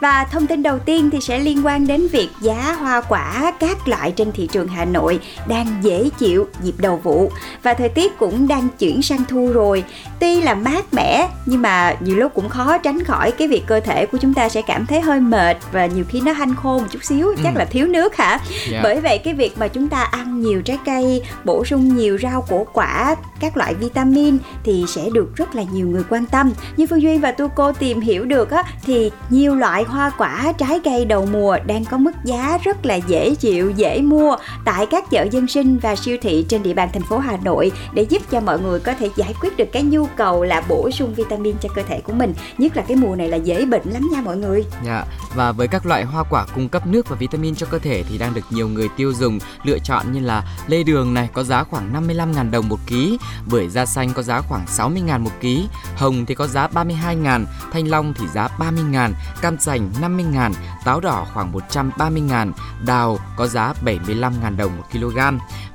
Và 0.00 0.24
thông 0.24 0.46
tin 0.46 0.62
đầu 0.62 0.78
tiên 0.78 1.10
thì 1.10 1.20
sẽ 1.20 1.38
liên 1.38 1.66
quan 1.66 1.86
đến 1.86 2.08
việc 2.08 2.28
giá 2.40 2.76
hoa 2.80 3.00
quả 3.00 3.52
các 3.60 3.88
loại 3.88 4.12
trên 4.12 4.32
thị 4.32 4.48
trường 4.52 4.68
Hà 4.68 4.84
Nội 4.84 5.20
đang 5.48 5.66
dễ 5.82 6.08
chịu 6.18 6.46
dịp 6.62 6.74
đầu 6.78 7.00
vụ 7.02 7.32
và 7.62 7.74
thời 7.74 7.88
tiết 7.88 8.18
cũng 8.18 8.48
đang 8.48 8.68
chuyển 8.78 9.02
sang 9.02 9.24
thu 9.28 9.50
rồi. 9.52 9.84
Tuy 10.20 10.40
là 10.40 10.54
mát 10.54 10.94
mẻ 10.94 11.28
nhưng 11.46 11.62
mà 11.62 11.96
nhiều 12.00 12.16
lúc 12.16 12.34
cũng 12.34 12.48
khó 12.48 12.78
tránh 12.78 13.04
khỏi 13.04 13.30
cái 13.30 13.48
việc 13.48 13.62
cơ 13.66 13.80
thể 13.80 14.06
của 14.06 14.18
chúng 14.18 14.34
ta 14.34 14.48
sẽ 14.48 14.62
cảm 14.62 14.86
thấy 14.86 15.00
hơi 15.00 15.20
mệt 15.20 15.56
và 15.72 15.86
nhiều 15.86 16.04
khi 16.08 16.20
nó 16.20 16.32
hanh 16.32 16.54
khô 16.54 16.78
một 16.78 16.86
chút 16.90 17.04
xíu, 17.04 17.34
chắc 17.44 17.54
Ừ. 17.54 17.58
là 17.58 17.64
thiếu 17.64 17.86
nước 17.86 18.16
hả? 18.16 18.38
Dạ. 18.70 18.80
Bởi 18.82 19.00
vậy 19.00 19.18
cái 19.18 19.34
việc 19.34 19.58
mà 19.58 19.68
chúng 19.68 19.88
ta 19.88 20.02
ăn 20.02 20.40
nhiều 20.40 20.62
trái 20.62 20.78
cây, 20.84 21.22
bổ 21.44 21.64
sung 21.64 21.96
nhiều 21.96 22.18
rau 22.22 22.42
củ 22.42 22.66
quả, 22.72 23.16
các 23.40 23.56
loại 23.56 23.74
vitamin 23.74 24.38
thì 24.64 24.84
sẽ 24.88 25.02
được 25.12 25.36
rất 25.36 25.54
là 25.54 25.62
nhiều 25.72 25.86
người 25.88 26.02
quan 26.10 26.26
tâm. 26.26 26.52
Như 26.76 26.86
Phương 26.86 27.02
Duyên 27.02 27.20
và 27.20 27.32
Tu 27.32 27.48
Cô 27.48 27.72
tìm 27.72 28.00
hiểu 28.00 28.24
được 28.24 28.50
á 28.50 28.62
thì 28.86 28.95
nhiều 29.30 29.54
loại 29.54 29.84
hoa 29.84 30.10
quả, 30.18 30.52
trái 30.58 30.80
cây 30.84 31.04
đầu 31.04 31.26
mùa 31.32 31.58
đang 31.66 31.84
có 31.84 31.98
mức 31.98 32.12
giá 32.24 32.58
rất 32.64 32.86
là 32.86 32.94
dễ 32.94 33.34
chịu, 33.34 33.70
dễ 33.70 34.00
mua 34.00 34.36
tại 34.64 34.86
các 34.86 35.10
chợ 35.10 35.26
dân 35.30 35.46
sinh 35.46 35.78
và 35.78 35.96
siêu 35.96 36.16
thị 36.22 36.46
trên 36.48 36.62
địa 36.62 36.74
bàn 36.74 36.88
thành 36.92 37.02
phố 37.02 37.18
Hà 37.18 37.36
Nội 37.44 37.72
để 37.92 38.02
giúp 38.02 38.22
cho 38.30 38.40
mọi 38.40 38.60
người 38.60 38.80
có 38.80 38.94
thể 38.94 39.10
giải 39.16 39.34
quyết 39.40 39.56
được 39.56 39.68
cái 39.72 39.82
nhu 39.82 40.06
cầu 40.06 40.44
là 40.44 40.62
bổ 40.68 40.90
sung 40.90 41.14
vitamin 41.14 41.56
cho 41.60 41.68
cơ 41.74 41.82
thể 41.82 42.00
của 42.00 42.12
mình. 42.12 42.34
Nhất 42.58 42.76
là 42.76 42.82
cái 42.88 42.96
mùa 42.96 43.16
này 43.16 43.28
là 43.28 43.36
dễ 43.36 43.66
bệnh 43.66 43.82
lắm 43.90 44.08
nha 44.12 44.20
mọi 44.20 44.36
người. 44.36 44.64
Dạ, 44.84 45.04
và 45.34 45.52
với 45.52 45.68
các 45.68 45.86
loại 45.86 46.04
hoa 46.04 46.24
quả 46.30 46.46
cung 46.54 46.68
cấp 46.68 46.86
nước 46.86 47.08
và 47.08 47.16
vitamin 47.16 47.54
cho 47.54 47.66
cơ 47.70 47.78
thể 47.78 48.02
thì 48.08 48.18
đang 48.18 48.34
được 48.34 48.44
nhiều 48.50 48.68
người 48.68 48.88
tiêu 48.96 49.12
dùng 49.12 49.38
lựa 49.64 49.78
chọn 49.78 50.12
như 50.12 50.20
là 50.20 50.44
lê 50.66 50.82
đường 50.82 51.14
này 51.14 51.28
có 51.32 51.42
giá 51.42 51.64
khoảng 51.64 52.08
55.000 52.08 52.50
đồng 52.50 52.68
một 52.68 52.78
ký, 52.86 53.18
bưởi 53.46 53.68
da 53.68 53.86
xanh 53.86 54.12
có 54.12 54.22
giá 54.22 54.40
khoảng 54.40 54.64
60.000 54.66 55.20
một 55.20 55.30
ký, 55.40 55.68
hồng 55.96 56.26
thì 56.26 56.34
có 56.34 56.46
giá 56.46 56.68
32.000, 56.68 57.44
thanh 57.72 57.88
long 57.88 58.14
thì 58.18 58.26
giá 58.34 58.48
30.000, 58.92 59.12
cam 59.40 59.58
sành 59.58 59.90
50.000, 60.00 60.52
táo 60.84 61.00
đỏ 61.00 61.26
khoảng 61.34 61.52
130.000, 61.52 62.52
đào 62.86 63.18
có 63.36 63.46
giá 63.46 63.72
75.000 63.84 64.56
đồng 64.56 64.76
một 64.76 64.84
kg. 64.92 65.18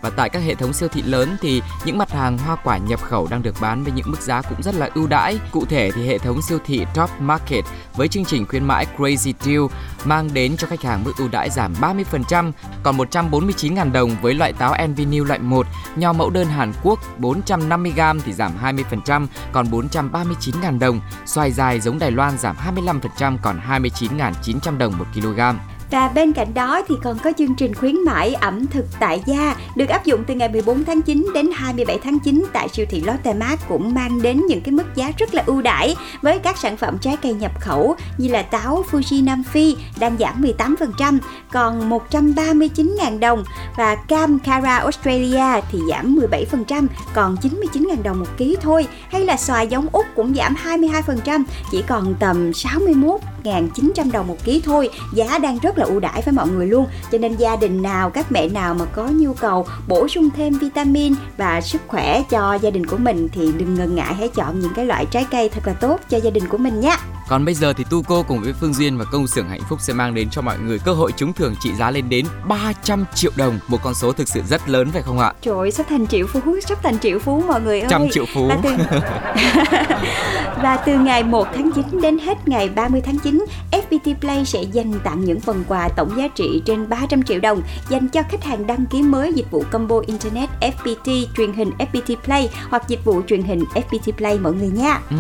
Và 0.02 0.10
tại 0.10 0.30
các 0.30 0.40
hệ 0.40 0.56
thống 0.56 0.74
siêu 0.74 0.90
thị 0.90 1.02
lớn 1.02 1.38
thì 1.42 1.62
những 1.86 1.98
mặt 1.98 2.12
hàng 2.12 2.38
hoa 2.38 2.56
quả 2.56 2.78
nhập 2.78 3.02
khẩu 3.02 3.28
đang 3.28 3.44
được 3.44 3.56
bán 3.62 3.84
với 3.84 3.94
những 3.96 4.12
mức 4.12 4.22
giá 4.22 4.42
cũng 4.42 4.64
rất 4.64 4.76
là 4.76 4.90
ưu 4.96 5.08
đãi. 5.08 5.40
Cụ 5.52 5.66
thể 5.66 5.92
thì 5.92 6.08
hệ 6.08 6.18
thống 6.18 6.42
siêu 6.42 6.60
thị 6.66 6.86
Top 6.96 7.10
Market 7.20 7.64
với 7.96 8.08
chương 8.08 8.26
trình 8.26 8.46
khuyến 8.46 8.66
mãi 8.66 8.88
Crazy 8.98 9.34
Deal 9.40 9.62
mang 10.06 10.34
đến 10.34 10.58
cho 10.58 10.68
khách 10.68 10.82
hàng 10.82 11.04
mức 11.04 11.14
ưu 11.18 11.28
đãi 11.28 11.50
giảm 11.50 11.74
30%, 11.74 12.52
còn 12.84 12.98
149.000 12.98 13.92
đồng 13.92 14.16
với 14.22 14.34
loại 14.34 14.54
táo 14.54 14.74
Envinil 14.74 15.28
loại 15.28 15.40
1, 15.40 15.68
nho 15.96 16.14
mẫu 16.14 16.30
đơn 16.30 16.48
Hàn 16.48 16.74
Quốc 16.84 17.00
450g 17.20 18.20
thì 18.26 18.34
giảm 18.34 18.52
20%, 18.64 19.28
còn 19.52 19.66
439.000 19.66 20.80
đồng, 20.80 21.02
xoài 21.26 21.52
dài 21.52 21.80
giống 21.80 22.00
Đài 22.00 22.12
Loan 22.12 22.38
giảm 22.38 22.56
25% 23.20 23.38
còn 23.42 23.60
29.900 23.70 24.78
đồng 24.78 24.98
một 24.98 25.06
kg. 25.14 25.40
Và 25.92 26.08
bên 26.08 26.34
cạnh 26.34 26.54
đó 26.54 26.82
thì 26.88 26.96
còn 27.04 27.20
có 27.20 27.32
chương 27.38 27.56
trình 27.56 27.74
khuyến 27.74 27.96
mãi 28.06 28.34
ẩm 28.34 28.68
thực 28.68 28.86
tại 29.00 29.24
gia, 29.26 29.56
được 29.76 29.90
áp 29.90 30.06
dụng 30.06 30.24
từ 30.28 30.34
ngày 30.34 30.50
14 30.50 30.86
tháng 30.86 31.02
9 31.02 31.28
đến 31.34 31.50
27 31.54 32.00
tháng 32.04 32.20
9 32.20 32.46
tại 32.54 32.70
siêu 32.70 32.86
thị 32.90 33.02
Lotte 33.06 33.34
Mart 33.34 33.62
cũng 33.70 33.94
mang 33.94 34.22
đến 34.22 34.42
những 34.48 34.62
cái 34.62 34.72
mức 34.72 34.96
giá 34.96 35.12
rất 35.18 35.34
là 35.34 35.44
ưu 35.46 35.62
đãi 35.62 35.96
với 36.22 36.40
các 36.40 36.58
sản 36.58 36.78
phẩm 36.78 36.98
trái 36.98 37.18
cây 37.22 37.34
nhập 37.34 37.62
khẩu 37.62 37.96
như 38.18 38.28
là 38.28 38.42
táo 38.42 38.84
Fuji 38.92 39.24
Nam 39.24 39.44
Phi 39.44 39.76
đang 40.00 40.18
giảm 40.18 40.42
18% 40.42 41.18
còn 41.52 41.90
139.000 41.90 43.20
đồng 43.20 43.44
và 43.78 43.96
cam 43.96 44.40
Cara 44.40 44.78
Australia 44.78 45.62
thì 45.72 45.80
giảm 45.90 46.20
17% 46.70 46.88
còn 47.14 47.36
99.000 47.42 48.04
đồng 48.04 48.20
một 48.20 48.38
ký 48.38 48.58
thôi. 48.62 48.88
Hay 49.10 49.26
là 49.26 49.38
xoài 49.38 49.68
giống 49.68 49.88
Úc 49.92 50.06
cũng 50.16 50.36
giảm 50.36 50.56
22% 50.64 51.44
chỉ 51.72 51.84
còn 51.88 52.16
tầm 52.20 52.52
61.900 52.52 54.12
đồng 54.12 54.28
một 54.28 54.38
ký 54.44 54.62
thôi. 54.66 54.90
Giá 55.14 55.38
đang 55.38 55.58
rất 55.60 55.78
là 55.78 55.81
ưu 55.84 56.00
đãi 56.00 56.22
với 56.26 56.34
mọi 56.34 56.48
người 56.48 56.68
luôn 56.68 56.86
cho 57.12 57.18
nên 57.18 57.36
gia 57.36 57.56
đình 57.56 57.82
nào 57.82 58.10
các 58.10 58.32
mẹ 58.32 58.48
nào 58.50 58.74
mà 58.74 58.86
có 58.86 59.08
nhu 59.08 59.34
cầu 59.34 59.66
bổ 59.88 60.08
sung 60.08 60.30
thêm 60.36 60.54
vitamin 60.54 61.14
và 61.38 61.62
sức 61.62 61.82
khỏe 61.88 62.24
cho 62.30 62.54
gia 62.54 62.70
đình 62.70 62.86
của 62.86 62.98
mình 62.98 63.28
thì 63.34 63.52
đừng 63.58 63.76
ngần 63.76 63.96
ngại 63.96 64.14
hãy 64.14 64.30
chọn 64.30 64.60
những 64.60 64.74
cái 64.76 64.86
loại 64.86 65.06
trái 65.06 65.26
cây 65.32 65.50
thật 65.50 65.68
là 65.68 65.74
tốt 65.74 66.00
cho 66.10 66.18
gia 66.18 66.30
đình 66.30 66.48
của 66.48 66.58
mình 66.58 66.80
nhé 66.80 66.96
Còn 67.28 67.46
bây 67.46 67.54
giờ 67.56 67.74
thì 67.74 67.84
Tu 67.90 68.04
cô 68.08 68.24
cùng 68.24 68.42
với 68.42 68.54
Phương 68.54 68.74
Duyên 68.74 68.98
và 68.98 69.06
công 69.12 69.28
xưởng 69.28 69.50
hạnh 69.50 69.62
phúc 69.70 69.80
sẽ 69.82 69.94
mang 69.94 70.14
đến 70.14 70.30
cho 70.30 70.42
mọi 70.42 70.58
người 70.60 70.80
cơ 70.80 70.94
hội 70.94 71.12
trúng 71.18 71.34
thưởng 71.34 71.56
trị 71.62 71.70
giá 71.80 71.92
lên 71.92 72.10
đến 72.10 72.26
300 72.48 73.06
triệu 73.16 73.32
đồng, 73.36 73.60
một 73.68 73.78
con 73.84 73.94
số 73.94 74.12
thực 74.12 74.28
sự 74.28 74.42
rất 74.50 74.70
lớn 74.70 74.90
phải 74.94 75.02
không 75.02 75.20
ạ? 75.20 75.34
Trời 75.42 75.56
ơi, 75.58 75.72
sắp 75.72 75.86
thành 75.90 76.08
triệu 76.08 76.28
phú, 76.28 76.42
sắp 76.68 76.84
thành 76.84 77.00
triệu 77.00 77.20
phú 77.20 77.44
mọi 77.48 77.62
người 77.62 77.80
ơi. 77.82 77.90
Trăm 77.90 78.08
triệu 78.12 78.26
phú. 78.34 78.48
Và 78.48 78.58
từ, 78.64 78.70
và 80.64 80.78
từ 80.86 80.94
ngày 80.98 81.24
1 81.24 81.48
tháng 81.56 81.72
9 81.72 82.02
đến 82.02 82.18
hết 82.20 82.48
ngày 82.48 82.70
30 82.70 83.02
tháng 83.06 83.18
9, 83.20 83.46
FPT 83.92 84.16
Play 84.20 84.46
sẽ 84.46 84.64
dành 84.64 84.94
tặng 85.04 85.26
những 85.26 85.40
phần 85.40 85.64
quà 85.68 85.90
tổng 85.90 86.12
giá 86.18 86.28
trị 86.28 86.62
trên 86.66 86.90
300 86.90 87.24
triệu 87.24 87.40
đồng 87.40 87.62
dành 87.90 88.08
cho 88.08 88.22
khách 88.30 88.44
hàng 88.44 88.68
đăng 88.68 88.86
ký 88.86 89.02
mới 89.02 89.34
dịch 89.34 89.52
vụ 89.52 89.64
combo 89.72 90.02
internet 90.08 90.50
FPT 90.62 91.26
truyền 91.38 91.54
hình 91.54 91.72
FPT 91.78 92.16
Play 92.16 92.50
hoặc 92.70 92.88
dịch 92.88 93.06
vụ 93.06 93.22
truyền 93.28 93.42
hình 93.42 93.64
FPT 93.74 94.12
Play 94.12 94.40
mọi 94.40 94.54
người 94.54 94.70
nha. 94.70 95.02
Ừ. 95.10 95.16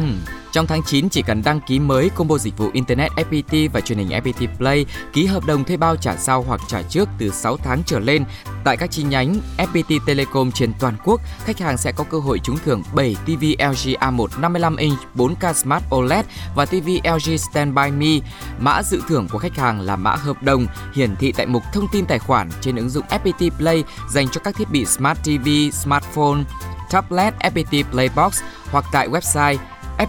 Trong 0.51 0.67
tháng 0.67 0.83
9 0.83 1.09
chỉ 1.09 1.21
cần 1.21 1.41
đăng 1.45 1.61
ký 1.61 1.79
mới 1.79 2.09
combo 2.09 2.37
dịch 2.37 2.57
vụ 2.57 2.69
Internet 2.73 3.11
FPT 3.11 3.69
và 3.73 3.81
truyền 3.81 3.97
hình 3.97 4.09
FPT 4.09 4.47
Play, 4.57 4.85
ký 5.13 5.25
hợp 5.25 5.45
đồng 5.45 5.63
thuê 5.63 5.77
bao 5.77 5.95
trả 5.95 6.17
sau 6.17 6.41
hoặc 6.41 6.61
trả 6.67 6.81
trước 6.81 7.09
từ 7.17 7.29
6 7.29 7.57
tháng 7.57 7.83
trở 7.85 7.99
lên 7.99 8.23
tại 8.63 8.77
các 8.77 8.91
chi 8.91 9.03
nhánh 9.03 9.35
FPT 9.57 9.99
Telecom 10.05 10.51
trên 10.51 10.73
toàn 10.79 10.97
quốc, 11.03 11.21
khách 11.45 11.59
hàng 11.59 11.77
sẽ 11.77 11.91
có 11.91 12.03
cơ 12.03 12.19
hội 12.19 12.39
trúng 12.39 12.57
thưởng 12.65 12.83
7 12.93 13.15
TV 13.25 13.43
LG 13.59 13.91
A1 13.99 14.27
55 14.39 14.75
inch 14.75 14.99
4K 15.15 15.53
Smart 15.53 15.83
OLED 15.95 16.25
và 16.55 16.65
TV 16.65 16.87
LG 17.03 17.37
Standby 17.37 17.91
Me. 17.91 18.27
Mã 18.59 18.83
dự 18.83 19.01
thưởng 19.07 19.27
của 19.31 19.37
khách 19.37 19.57
hàng 19.57 19.81
là 19.81 19.95
mã 19.95 20.15
hợp 20.15 20.43
đồng 20.43 20.65
hiển 20.93 21.15
thị 21.15 21.31
tại 21.31 21.45
mục 21.45 21.63
thông 21.73 21.87
tin 21.91 22.05
tài 22.05 22.19
khoản 22.19 22.49
trên 22.61 22.75
ứng 22.75 22.89
dụng 22.89 23.05
FPT 23.09 23.49
Play 23.57 23.83
dành 24.09 24.29
cho 24.29 24.41
các 24.43 24.55
thiết 24.55 24.69
bị 24.71 24.85
Smart 24.85 25.19
TV, 25.23 25.47
smartphone, 25.73 26.43
tablet 26.91 27.33
FPT 27.39 27.83
Playbox 27.91 28.41
hoặc 28.71 28.85
tại 28.91 29.09
website 29.09 29.57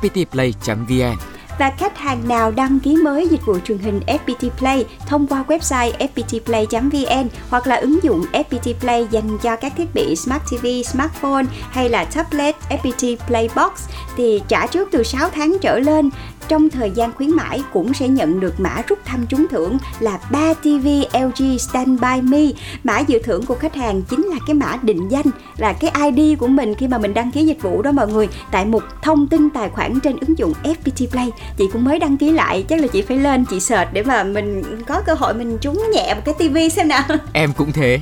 fptplay.vn 0.01 1.17
và 1.59 1.73
khách 1.79 1.99
hàng 1.99 2.29
nào 2.29 2.51
đăng 2.51 2.81
ký 2.81 2.97
mới 2.97 3.29
dịch 3.29 3.41
vụ 3.47 3.59
truyền 3.65 3.79
hình 3.79 4.01
FPT 4.07 4.51
Play 4.51 4.85
thông 5.07 5.27
qua 5.27 5.45
website 5.49 5.93
fptplay.vn 5.99 7.29
hoặc 7.51 7.67
là 7.67 7.77
ứng 7.77 8.03
dụng 8.03 8.25
FPT 8.33 8.75
Play 8.81 9.07
dành 9.11 9.39
cho 9.43 9.57
các 9.57 9.73
thiết 9.77 9.95
bị 9.95 10.17
Smart 10.17 10.43
TV, 10.51 10.67
smartphone 10.85 11.45
hay 11.71 11.89
là 11.89 12.05
tablet 12.05 12.57
FPT 12.69 13.17
Play 13.27 13.49
Box 13.57 13.89
thì 14.17 14.43
trả 14.49 14.67
trước 14.67 14.89
từ 14.93 15.03
6 15.03 15.29
tháng 15.31 15.57
trở 15.61 15.79
lên 15.79 16.11
trong 16.53 16.71
thời 16.71 16.91
gian 16.91 17.13
khuyến 17.13 17.31
mãi 17.31 17.63
cũng 17.73 17.95
sẽ 17.95 18.09
nhận 18.09 18.41
được 18.41 18.61
mã 18.61 18.83
rút 18.89 18.99
thăm 19.05 19.27
trúng 19.27 19.47
thưởng 19.51 19.79
là 20.01 20.19
3 20.31 20.55
TV 20.55 20.87
LG 21.13 21.59
Standby 21.59 22.21
Me. 22.23 22.39
Mã 22.85 22.99
dự 22.99 23.19
thưởng 23.19 23.47
của 23.47 23.55
khách 23.55 23.75
hàng 23.75 24.03
chính 24.03 24.27
là 24.27 24.37
cái 24.47 24.55
mã 24.55 24.77
định 24.83 25.09
danh, 25.09 25.27
là 25.57 25.73
cái 25.73 26.13
ID 26.13 26.39
của 26.39 26.47
mình 26.47 26.75
khi 26.75 26.89
mà 26.89 26.99
mình 26.99 27.15
đăng 27.15 27.31
ký 27.31 27.45
dịch 27.45 27.63
vụ 27.63 27.83
đó 27.83 27.93
mọi 27.93 28.09
người. 28.09 28.29
Tại 28.51 28.65
mục 28.65 28.83
thông 29.03 29.27
tin 29.27 29.51
tài 29.51 29.69
khoản 29.69 30.01
trên 30.01 30.17
ứng 30.21 30.39
dụng 30.39 30.53
FPT 30.63 31.07
Play. 31.07 31.31
Chị 31.57 31.65
cũng 31.73 31.85
mới 31.85 31.99
đăng 31.99 32.17
ký 32.17 32.31
lại, 32.31 32.65
chắc 32.69 32.81
là 32.81 32.87
chị 32.87 33.03
phải 33.03 33.17
lên 33.17 33.45
chị 33.45 33.61
search 33.61 33.93
để 33.93 34.03
mà 34.03 34.25
mình 34.25 34.63
có 34.87 35.01
cơ 35.01 35.15
hội 35.15 35.35
mình 35.35 35.59
trúng 35.61 35.83
nhẹ 35.93 36.15
một 36.15 36.23
cái 36.25 36.35
TV 36.35 36.57
xem 36.77 36.89
nào. 36.89 37.03
Em 37.33 37.53
cũng 37.53 37.73
thế. 37.73 38.01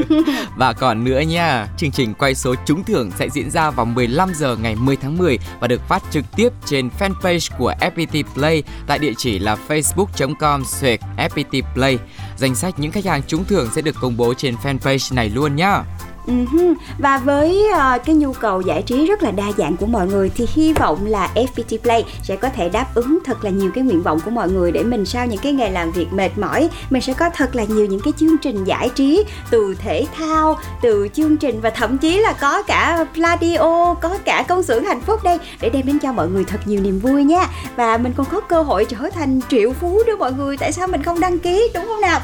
và 0.56 0.72
còn 0.72 1.04
nữa 1.04 1.20
nha, 1.20 1.68
chương 1.76 1.90
trình 1.90 2.14
quay 2.14 2.34
số 2.34 2.54
trúng 2.66 2.84
thưởng 2.84 3.10
sẽ 3.18 3.28
diễn 3.32 3.50
ra 3.50 3.70
vào 3.70 3.86
15 3.86 4.32
giờ 4.34 4.56
ngày 4.56 4.76
10 4.76 4.96
tháng 4.96 5.18
10 5.18 5.38
và 5.60 5.68
được 5.68 5.88
phát 5.88 6.02
trực 6.10 6.24
tiếp 6.36 6.52
trên 6.66 6.90
fanpage 6.98 7.48
của 7.58 7.74
FPT 7.80 7.87
FPT 7.94 8.24
Play 8.34 8.62
tại 8.86 8.98
địa 8.98 9.12
chỉ 9.16 9.38
là 9.38 9.56
facebook.com 9.68 10.64
suyệt 10.64 11.00
FPT 11.16 11.62
Play. 11.74 11.98
Danh 12.36 12.54
sách 12.54 12.78
những 12.78 12.92
khách 12.92 13.04
hàng 13.04 13.22
trúng 13.26 13.44
thưởng 13.44 13.68
sẽ 13.74 13.82
được 13.82 13.96
công 14.00 14.16
bố 14.16 14.34
trên 14.34 14.54
fanpage 14.54 15.14
này 15.14 15.30
luôn 15.30 15.56
nhá. 15.56 15.82
Uh-huh. 16.28 16.74
Và 16.98 17.18
với 17.18 17.66
uh, 17.72 18.04
cái 18.04 18.14
nhu 18.14 18.32
cầu 18.32 18.60
giải 18.60 18.82
trí 18.82 19.06
rất 19.06 19.22
là 19.22 19.30
đa 19.30 19.44
dạng 19.58 19.76
của 19.76 19.86
mọi 19.86 20.06
người 20.06 20.30
thì 20.34 20.46
hy 20.54 20.72
vọng 20.72 21.06
là 21.06 21.30
FPT 21.34 21.78
Play 21.78 22.04
sẽ 22.22 22.36
có 22.36 22.48
thể 22.48 22.68
đáp 22.68 22.86
ứng 22.94 23.18
thật 23.24 23.44
là 23.44 23.50
nhiều 23.50 23.70
cái 23.74 23.84
nguyện 23.84 24.02
vọng 24.02 24.20
của 24.24 24.30
mọi 24.30 24.50
người 24.50 24.72
để 24.72 24.82
mình 24.82 25.06
sau 25.06 25.26
những 25.26 25.40
cái 25.40 25.52
ngày 25.52 25.70
làm 25.70 25.92
việc 25.92 26.12
mệt 26.12 26.38
mỏi 26.38 26.68
mình 26.90 27.02
sẽ 27.02 27.12
có 27.12 27.30
thật 27.34 27.56
là 27.56 27.64
nhiều 27.64 27.86
những 27.86 28.00
cái 28.00 28.12
chương 28.16 28.38
trình 28.38 28.64
giải 28.64 28.90
trí 28.94 29.24
từ 29.50 29.74
thể 29.78 30.06
thao, 30.18 30.58
từ 30.82 31.08
chương 31.14 31.36
trình 31.36 31.60
và 31.60 31.70
thậm 31.70 31.98
chí 31.98 32.18
là 32.18 32.32
có 32.32 32.62
cả 32.62 33.06
Pladio, 33.14 33.94
có 33.94 34.18
cả 34.24 34.44
công 34.48 34.62
xưởng 34.62 34.84
hạnh 34.84 35.00
phúc 35.00 35.20
đây 35.24 35.38
để 35.60 35.70
đem 35.70 35.86
đến 35.86 35.98
cho 35.98 36.12
mọi 36.12 36.28
người 36.28 36.44
thật 36.44 36.60
nhiều 36.64 36.80
niềm 36.80 36.98
vui 36.98 37.24
nha. 37.24 37.46
Và 37.76 37.98
mình 37.98 38.12
còn 38.16 38.26
có 38.32 38.40
cơ 38.40 38.62
hội 38.62 38.84
trở 38.84 39.10
thành 39.14 39.40
triệu 39.48 39.72
phú 39.72 40.02
đó 40.06 40.12
mọi 40.18 40.32
người, 40.32 40.56
tại 40.56 40.72
sao 40.72 40.86
mình 40.86 41.02
không 41.02 41.20
đăng 41.20 41.38
ký 41.38 41.70
đúng 41.74 41.84
không 41.86 42.00
nào? 42.00 42.20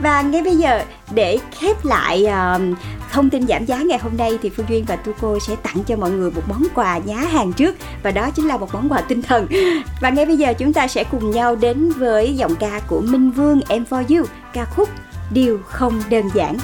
Và 0.00 0.22
ngay 0.22 0.42
bây 0.42 0.56
giờ 0.56 0.82
để 1.10 1.38
khép 1.58 1.84
lại 1.84 2.26
uh, 2.26 2.62
thông 3.12 3.30
tin 3.30 3.45
giảm 3.48 3.64
giá 3.64 3.82
ngày 3.82 3.98
hôm 3.98 4.16
nay 4.16 4.38
thì 4.42 4.50
Phương 4.50 4.66
Duyên 4.68 4.84
và 4.84 4.96
Tu 4.96 5.12
Cô 5.20 5.38
sẽ 5.40 5.56
tặng 5.56 5.84
cho 5.86 5.96
mọi 5.96 6.10
người 6.10 6.30
một 6.30 6.42
món 6.48 6.62
quà 6.74 6.96
giá 6.96 7.16
hàng 7.16 7.52
trước 7.52 7.76
và 8.02 8.10
đó 8.10 8.30
chính 8.30 8.48
là 8.48 8.56
một 8.56 8.74
món 8.74 8.88
quà 8.88 9.00
tinh 9.00 9.22
thần. 9.22 9.46
Và 10.00 10.10
ngay 10.10 10.26
bây 10.26 10.36
giờ 10.36 10.54
chúng 10.54 10.72
ta 10.72 10.88
sẽ 10.88 11.04
cùng 11.04 11.30
nhau 11.30 11.56
đến 11.56 11.92
với 11.96 12.36
giọng 12.36 12.56
ca 12.56 12.80
của 12.88 13.00
Minh 13.00 13.30
Vương 13.30 13.60
Em 13.68 13.84
For 13.90 14.16
You, 14.16 14.26
ca 14.52 14.64
khúc 14.64 14.88
Điều 15.30 15.58
không 15.66 16.02
đơn 16.10 16.24
giản. 16.34 16.56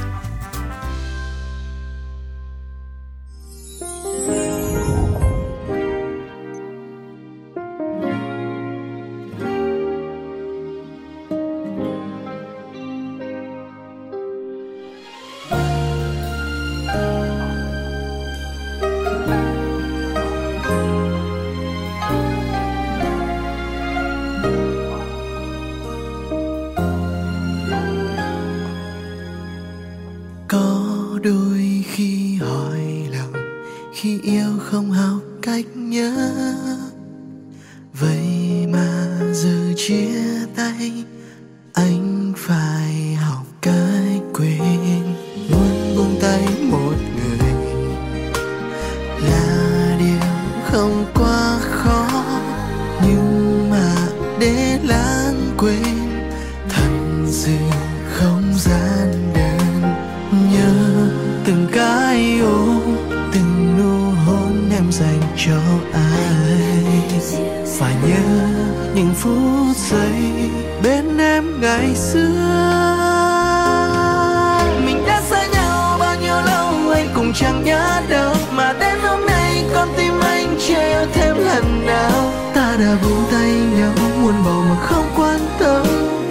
ta 82.73 82.79
đã 82.79 82.97
buông 83.03 83.25
tay 83.33 83.51
nhau 83.51 83.93
muốn 84.23 84.35
bầu 84.45 84.65
mà 84.69 84.77
không 84.81 85.07
quan 85.17 85.39
tâm. 85.59 85.87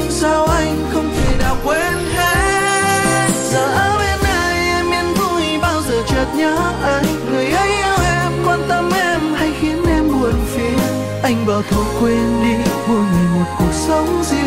Sao 0.09 0.45
anh 0.45 0.85
không 0.93 1.09
thể 1.15 1.37
nào 1.39 1.55
quên 1.63 1.93
hết? 2.13 3.29
Giờ 3.51 3.65
ở 3.65 3.97
bên 3.99 4.19
ai 4.23 4.55
em 4.55 4.91
yên 4.91 5.13
vui, 5.13 5.43
bao 5.61 5.81
giờ 5.81 6.03
chợt 6.07 6.25
nhớ 6.35 6.57
anh? 6.83 7.05
Người 7.31 7.45
ấy 7.45 7.67
yêu 7.67 7.95
em, 8.05 8.31
quan 8.45 8.59
tâm 8.69 8.91
em 8.93 9.33
hay 9.33 9.53
khiến 9.61 9.85
em 9.87 10.07
buồn 10.11 10.33
phiền? 10.55 10.77
Anh 11.23 11.45
bảo 11.47 11.61
thôi 11.69 11.85
quên 11.99 12.41
đi, 12.43 12.71
mỗi 12.87 12.97
người 12.97 13.27
một 13.35 13.45
cuộc 13.59 13.73
sống 13.73 14.23
riêng. 14.31 14.40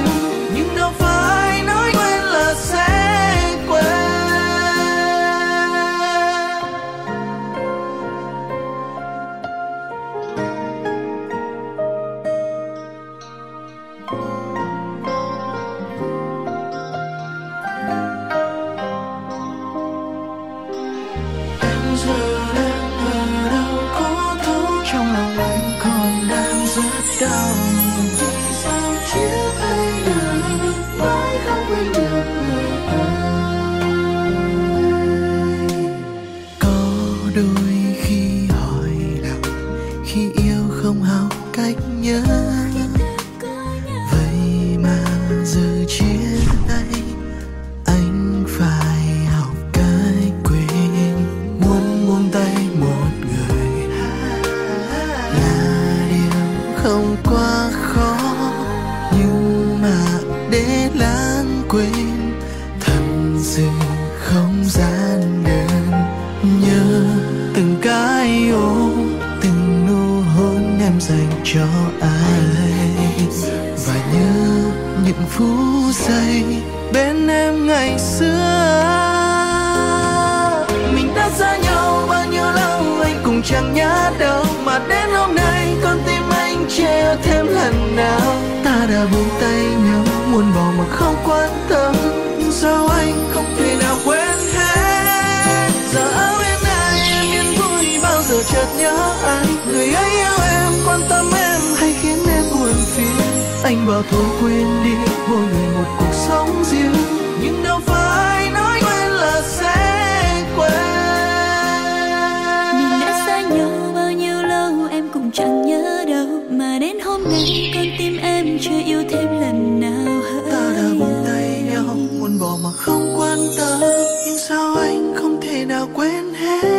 Quên 126.45 126.74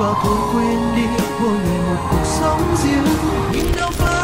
bao 0.00 0.14
thôi 0.22 0.38
quên 0.52 0.78
đi 0.96 1.02
mỗi 1.40 1.50
người 1.50 1.78
một 1.88 2.08
cuộc 2.10 2.24
sống 2.24 2.76
riêng. 2.84 3.06
Nhưng 3.52 3.76
đâu 3.76 3.90
phải 3.90 4.15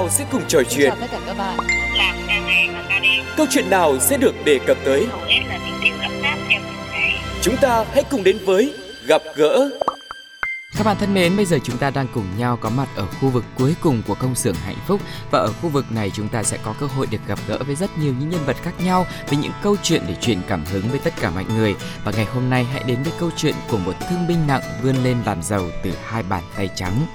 nào 0.00 0.10
sẽ 0.10 0.24
cùng 0.32 0.42
trò 0.48 0.62
chuyện? 0.70 0.90
Chào 0.90 0.96
tất 1.00 1.06
cả 1.10 1.18
các 1.26 1.38
bạn. 1.38 1.56
Làm 1.96 2.16
ca 2.28 2.38
ngày 2.38 2.68
và 2.72 2.84
ca 2.88 2.98
đêm. 2.98 3.24
Câu 3.36 3.46
chuyện 3.50 3.70
nào 3.70 3.98
sẽ 3.98 4.16
được 4.16 4.34
đề 4.44 4.58
cập 4.66 4.76
tới? 4.84 5.06
Chúng 7.42 7.56
ta 7.56 7.84
hãy 7.94 8.04
cùng 8.10 8.24
đến 8.24 8.38
với 8.44 8.74
gặp 9.06 9.22
gỡ. 9.36 9.70
Các 10.76 10.86
bạn 10.86 10.96
thân 11.00 11.14
mến, 11.14 11.36
bây 11.36 11.44
giờ 11.44 11.58
chúng 11.64 11.78
ta 11.78 11.90
đang 11.90 12.06
cùng 12.14 12.24
nhau 12.38 12.56
có 12.56 12.70
mặt 12.70 12.88
ở 12.96 13.06
khu 13.06 13.28
vực 13.28 13.44
cuối 13.58 13.74
cùng 13.80 14.02
của 14.06 14.14
công 14.14 14.34
xưởng 14.34 14.54
hạnh 14.54 14.76
phúc 14.86 15.00
và 15.30 15.38
ở 15.38 15.52
khu 15.52 15.68
vực 15.68 15.92
này 15.92 16.10
chúng 16.14 16.28
ta 16.28 16.42
sẽ 16.42 16.58
có 16.64 16.74
cơ 16.80 16.86
hội 16.86 17.06
được 17.10 17.18
gặp 17.26 17.38
gỡ 17.48 17.58
với 17.66 17.76
rất 17.76 17.98
nhiều 17.98 18.14
những 18.20 18.30
nhân 18.30 18.44
vật 18.46 18.56
khác 18.62 18.72
nhau 18.84 19.06
với 19.28 19.38
những 19.38 19.52
câu 19.62 19.76
chuyện 19.82 20.02
để 20.08 20.14
truyền 20.20 20.38
cảm 20.48 20.64
hứng 20.64 20.88
với 20.90 20.98
tất 20.98 21.14
cả 21.20 21.30
mọi 21.30 21.44
người. 21.44 21.74
Và 22.04 22.12
ngày 22.12 22.24
hôm 22.24 22.50
nay 22.50 22.66
hãy 22.72 22.82
đến 22.86 23.02
với 23.02 23.12
câu 23.20 23.30
chuyện 23.36 23.54
của 23.70 23.78
một 23.78 23.94
thương 24.10 24.26
binh 24.28 24.46
nặng 24.46 24.62
vươn 24.82 24.96
lên 25.04 25.16
làm 25.26 25.42
giàu 25.42 25.64
từ 25.84 25.92
hai 26.04 26.22
bàn 26.22 26.42
tay 26.56 26.68
trắng. 26.74 27.06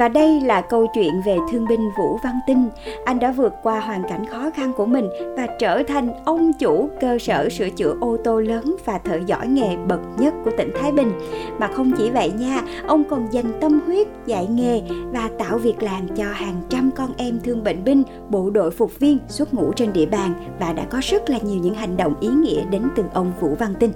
Và 0.00 0.08
đây 0.08 0.40
là 0.40 0.60
câu 0.60 0.86
chuyện 0.94 1.22
về 1.26 1.36
thương 1.50 1.66
binh 1.68 1.90
Vũ 1.98 2.18
Văn 2.24 2.34
Tinh. 2.46 2.68
Anh 3.04 3.18
đã 3.18 3.32
vượt 3.32 3.52
qua 3.62 3.80
hoàn 3.80 4.02
cảnh 4.08 4.26
khó 4.26 4.50
khăn 4.50 4.72
của 4.76 4.86
mình 4.86 5.08
và 5.36 5.46
trở 5.58 5.82
thành 5.82 6.24
ông 6.24 6.52
chủ 6.52 6.88
cơ 7.00 7.18
sở 7.18 7.48
sửa 7.48 7.70
chữa 7.70 7.94
ô 8.00 8.16
tô 8.24 8.40
lớn 8.40 8.76
và 8.84 8.98
thợ 8.98 9.18
giỏi 9.26 9.48
nghề 9.48 9.76
bậc 9.76 10.00
nhất 10.18 10.34
của 10.44 10.50
tỉnh 10.58 10.70
Thái 10.80 10.92
Bình. 10.92 11.12
Mà 11.58 11.66
không 11.66 11.92
chỉ 11.98 12.10
vậy 12.10 12.32
nha, 12.38 12.62
ông 12.86 13.04
còn 13.04 13.32
dành 13.32 13.60
tâm 13.60 13.80
huyết 13.86 14.08
dạy 14.26 14.46
nghề 14.46 14.82
và 15.12 15.30
tạo 15.38 15.58
việc 15.58 15.82
làm 15.82 16.08
cho 16.16 16.24
hàng 16.32 16.62
trăm 16.68 16.90
con 16.96 17.08
em 17.16 17.40
thương 17.44 17.64
bệnh 17.64 17.84
binh, 17.84 18.02
bộ 18.28 18.50
đội 18.50 18.70
phục 18.70 18.98
viên 18.98 19.18
xuất 19.28 19.54
ngũ 19.54 19.72
trên 19.72 19.92
địa 19.92 20.06
bàn 20.06 20.32
và 20.60 20.72
đã 20.72 20.84
có 20.90 21.00
rất 21.02 21.30
là 21.30 21.38
nhiều 21.42 21.60
những 21.62 21.74
hành 21.74 21.96
động 21.96 22.14
ý 22.20 22.28
nghĩa 22.28 22.64
đến 22.70 22.82
từ 22.96 23.04
ông 23.14 23.32
Vũ 23.40 23.54
Văn 23.58 23.74
Tinh. 23.80 23.92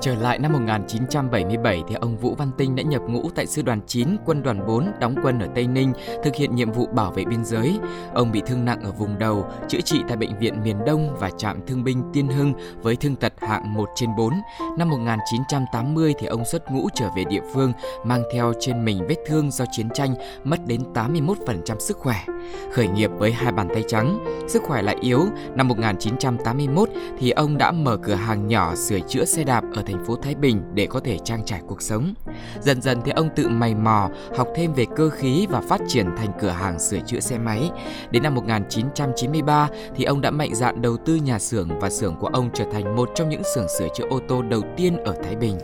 Trở 0.00 0.14
lại 0.14 0.38
năm 0.38 0.52
1977 0.52 1.82
thì 1.88 1.94
ông 1.94 2.16
Vũ 2.16 2.34
Văn 2.34 2.50
Tinh 2.58 2.76
đã 2.76 2.82
nhập 2.82 3.02
ngũ 3.08 3.30
tại 3.34 3.46
sư 3.46 3.62
đoàn 3.62 3.80
9, 3.86 4.08
quân 4.24 4.42
đoàn 4.42 4.66
4 4.66 4.92
đóng 5.00 5.14
quân 5.22 5.38
ở 5.38 5.48
Tây 5.54 5.66
Ninh, 5.66 5.92
thực 6.24 6.34
hiện 6.34 6.54
nhiệm 6.54 6.72
vụ 6.72 6.86
bảo 6.86 7.10
vệ 7.10 7.24
biên 7.24 7.44
giới. 7.44 7.78
Ông 8.14 8.32
bị 8.32 8.42
thương 8.46 8.64
nặng 8.64 8.80
ở 8.82 8.92
vùng 8.92 9.18
đầu, 9.18 9.50
chữa 9.68 9.80
trị 9.80 10.00
tại 10.08 10.16
bệnh 10.16 10.38
viện 10.38 10.62
miền 10.62 10.76
Đông 10.86 11.16
và 11.18 11.30
trạm 11.30 11.66
thương 11.66 11.84
binh 11.84 12.02
Tiên 12.12 12.28
Hưng 12.28 12.52
với 12.82 12.96
thương 12.96 13.16
tật 13.16 13.32
hạng 13.40 13.74
1 13.74 13.88
trên 13.94 14.10
4. 14.16 14.32
Năm 14.78 14.88
1980 14.88 16.14
thì 16.18 16.26
ông 16.26 16.44
xuất 16.44 16.70
ngũ 16.70 16.88
trở 16.94 17.08
về 17.16 17.24
địa 17.24 17.42
phương, 17.54 17.72
mang 18.04 18.22
theo 18.32 18.52
trên 18.60 18.84
mình 18.84 19.06
vết 19.08 19.16
thương 19.26 19.50
do 19.50 19.64
chiến 19.70 19.88
tranh, 19.94 20.14
mất 20.44 20.66
đến 20.66 20.82
81% 20.94 21.78
sức 21.78 21.96
khỏe. 21.96 22.24
Khởi 22.72 22.88
nghiệp 22.88 23.10
với 23.18 23.32
hai 23.32 23.52
bàn 23.52 23.68
tay 23.74 23.84
trắng, 23.88 24.18
sức 24.48 24.62
khỏe 24.62 24.82
lại 24.82 24.96
yếu, 25.00 25.24
năm 25.54 25.68
1981 25.68 26.88
thì 27.18 27.30
ông 27.30 27.58
đã 27.58 27.70
mở 27.70 27.96
cửa 27.96 28.14
hàng 28.14 28.48
nhỏ 28.48 28.74
sửa 28.74 29.00
chữa 29.00 29.24
xe 29.24 29.44
đạp 29.44 29.64
ở 29.74 29.82
thành 29.88 30.04
phố 30.04 30.16
Thái 30.16 30.34
Bình 30.34 30.62
để 30.74 30.86
có 30.86 31.00
thể 31.00 31.18
trang 31.24 31.44
trải 31.44 31.60
cuộc 31.66 31.82
sống. 31.82 32.14
Dần 32.60 32.82
dần 32.82 33.00
thì 33.04 33.12
ông 33.12 33.28
tự 33.36 33.48
mày 33.48 33.74
mò, 33.74 34.08
học 34.36 34.48
thêm 34.56 34.72
về 34.72 34.84
cơ 34.96 35.10
khí 35.10 35.46
và 35.50 35.60
phát 35.60 35.80
triển 35.88 36.06
thành 36.16 36.32
cửa 36.40 36.48
hàng 36.48 36.78
sửa 36.78 36.98
chữa 37.06 37.20
xe 37.20 37.38
máy. 37.38 37.70
Đến 38.10 38.22
năm 38.22 38.34
1993 38.34 39.68
thì 39.96 40.04
ông 40.04 40.20
đã 40.20 40.30
mạnh 40.30 40.54
dạn 40.54 40.82
đầu 40.82 40.96
tư 40.96 41.14
nhà 41.14 41.38
xưởng 41.38 41.68
và 41.80 41.90
xưởng 41.90 42.16
của 42.20 42.30
ông 42.32 42.50
trở 42.54 42.64
thành 42.72 42.96
một 42.96 43.10
trong 43.14 43.28
những 43.28 43.42
xưởng 43.54 43.66
sửa 43.78 43.88
chữa 43.94 44.04
ô 44.10 44.20
tô 44.28 44.42
đầu 44.42 44.62
tiên 44.76 44.96
ở 44.96 45.14
Thái 45.24 45.36
Bình. 45.36 45.58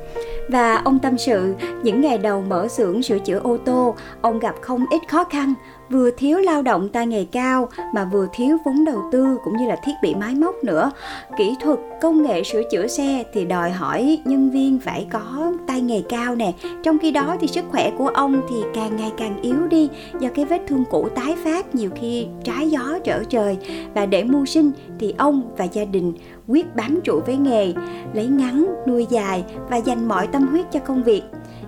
Và 0.49 0.83
ông 0.85 0.99
tâm 0.99 1.19
sự, 1.19 1.55
những 1.83 2.01
ngày 2.01 2.19
đầu 2.19 2.43
mở 2.43 2.69
xưởng 2.69 3.03
sửa 3.03 3.19
chữa 3.19 3.39
ô 3.39 3.57
tô, 3.65 3.95
ông 4.21 4.39
gặp 4.39 4.55
không 4.61 4.85
ít 4.91 5.01
khó 5.09 5.25
khăn 5.25 5.55
vừa 5.91 6.11
thiếu 6.11 6.39
lao 6.39 6.63
động 6.63 6.89
tay 6.89 7.07
nghề 7.07 7.25
cao 7.25 7.69
mà 7.95 8.05
vừa 8.05 8.27
thiếu 8.33 8.57
vốn 8.65 8.85
đầu 8.85 9.03
tư 9.13 9.39
cũng 9.45 9.57
như 9.57 9.67
là 9.67 9.77
thiết 9.77 9.93
bị 10.03 10.15
máy 10.15 10.35
móc 10.35 10.65
nữa. 10.65 10.91
Kỹ 11.39 11.55
thuật, 11.61 11.79
công 12.03 12.23
nghệ 12.23 12.43
sửa 12.45 12.63
chữa 12.71 12.87
xe 12.87 13.25
thì 13.33 13.45
đòi 13.45 13.71
hỏi 13.71 14.19
nhân 14.25 14.51
viên 14.51 14.79
phải 14.79 15.07
có 15.11 15.53
tay 15.67 15.81
nghề 15.81 16.03
cao 16.09 16.35
nè. 16.35 16.53
Trong 16.83 16.99
khi 16.99 17.11
đó 17.11 17.37
thì 17.41 17.47
sức 17.47 17.65
khỏe 17.71 17.91
của 17.99 18.09
ông 18.09 18.43
thì 18.49 18.57
càng 18.75 18.97
ngày 18.97 19.13
càng 19.17 19.43
yếu 19.43 19.67
đi 19.67 19.89
do 20.21 20.29
cái 20.35 20.45
vết 20.45 20.61
thương 20.67 20.85
cũ 20.91 21.09
tái 21.15 21.37
phát 21.45 21.75
nhiều 21.75 21.91
khi 21.95 22.27
trái 22.45 22.71
gió 22.71 22.99
trở 23.05 23.25
trời. 23.25 23.59
Và 23.95 24.07
để 24.07 24.25
mưu 24.25 24.47
sinh 24.47 24.71
thì 24.99 25.15
ông 25.19 25.43
và 25.57 25.65
gia 25.65 25.85
đình 25.85 26.13
quyết 26.49 26.77
bám 26.77 27.01
trụ 27.05 27.21
với 27.27 27.37
nghề, 27.37 27.73
lấy 28.15 28.27
ngắn 28.27 28.75
nuôi 28.87 29.07
dài 29.11 29.45
và 29.71 29.77
dành 29.77 30.09
mọi 30.09 30.27
tâm 30.27 30.47
huyết 30.47 30.67
cho 30.73 30.81
công 30.81 31.03
việc 31.03 31.23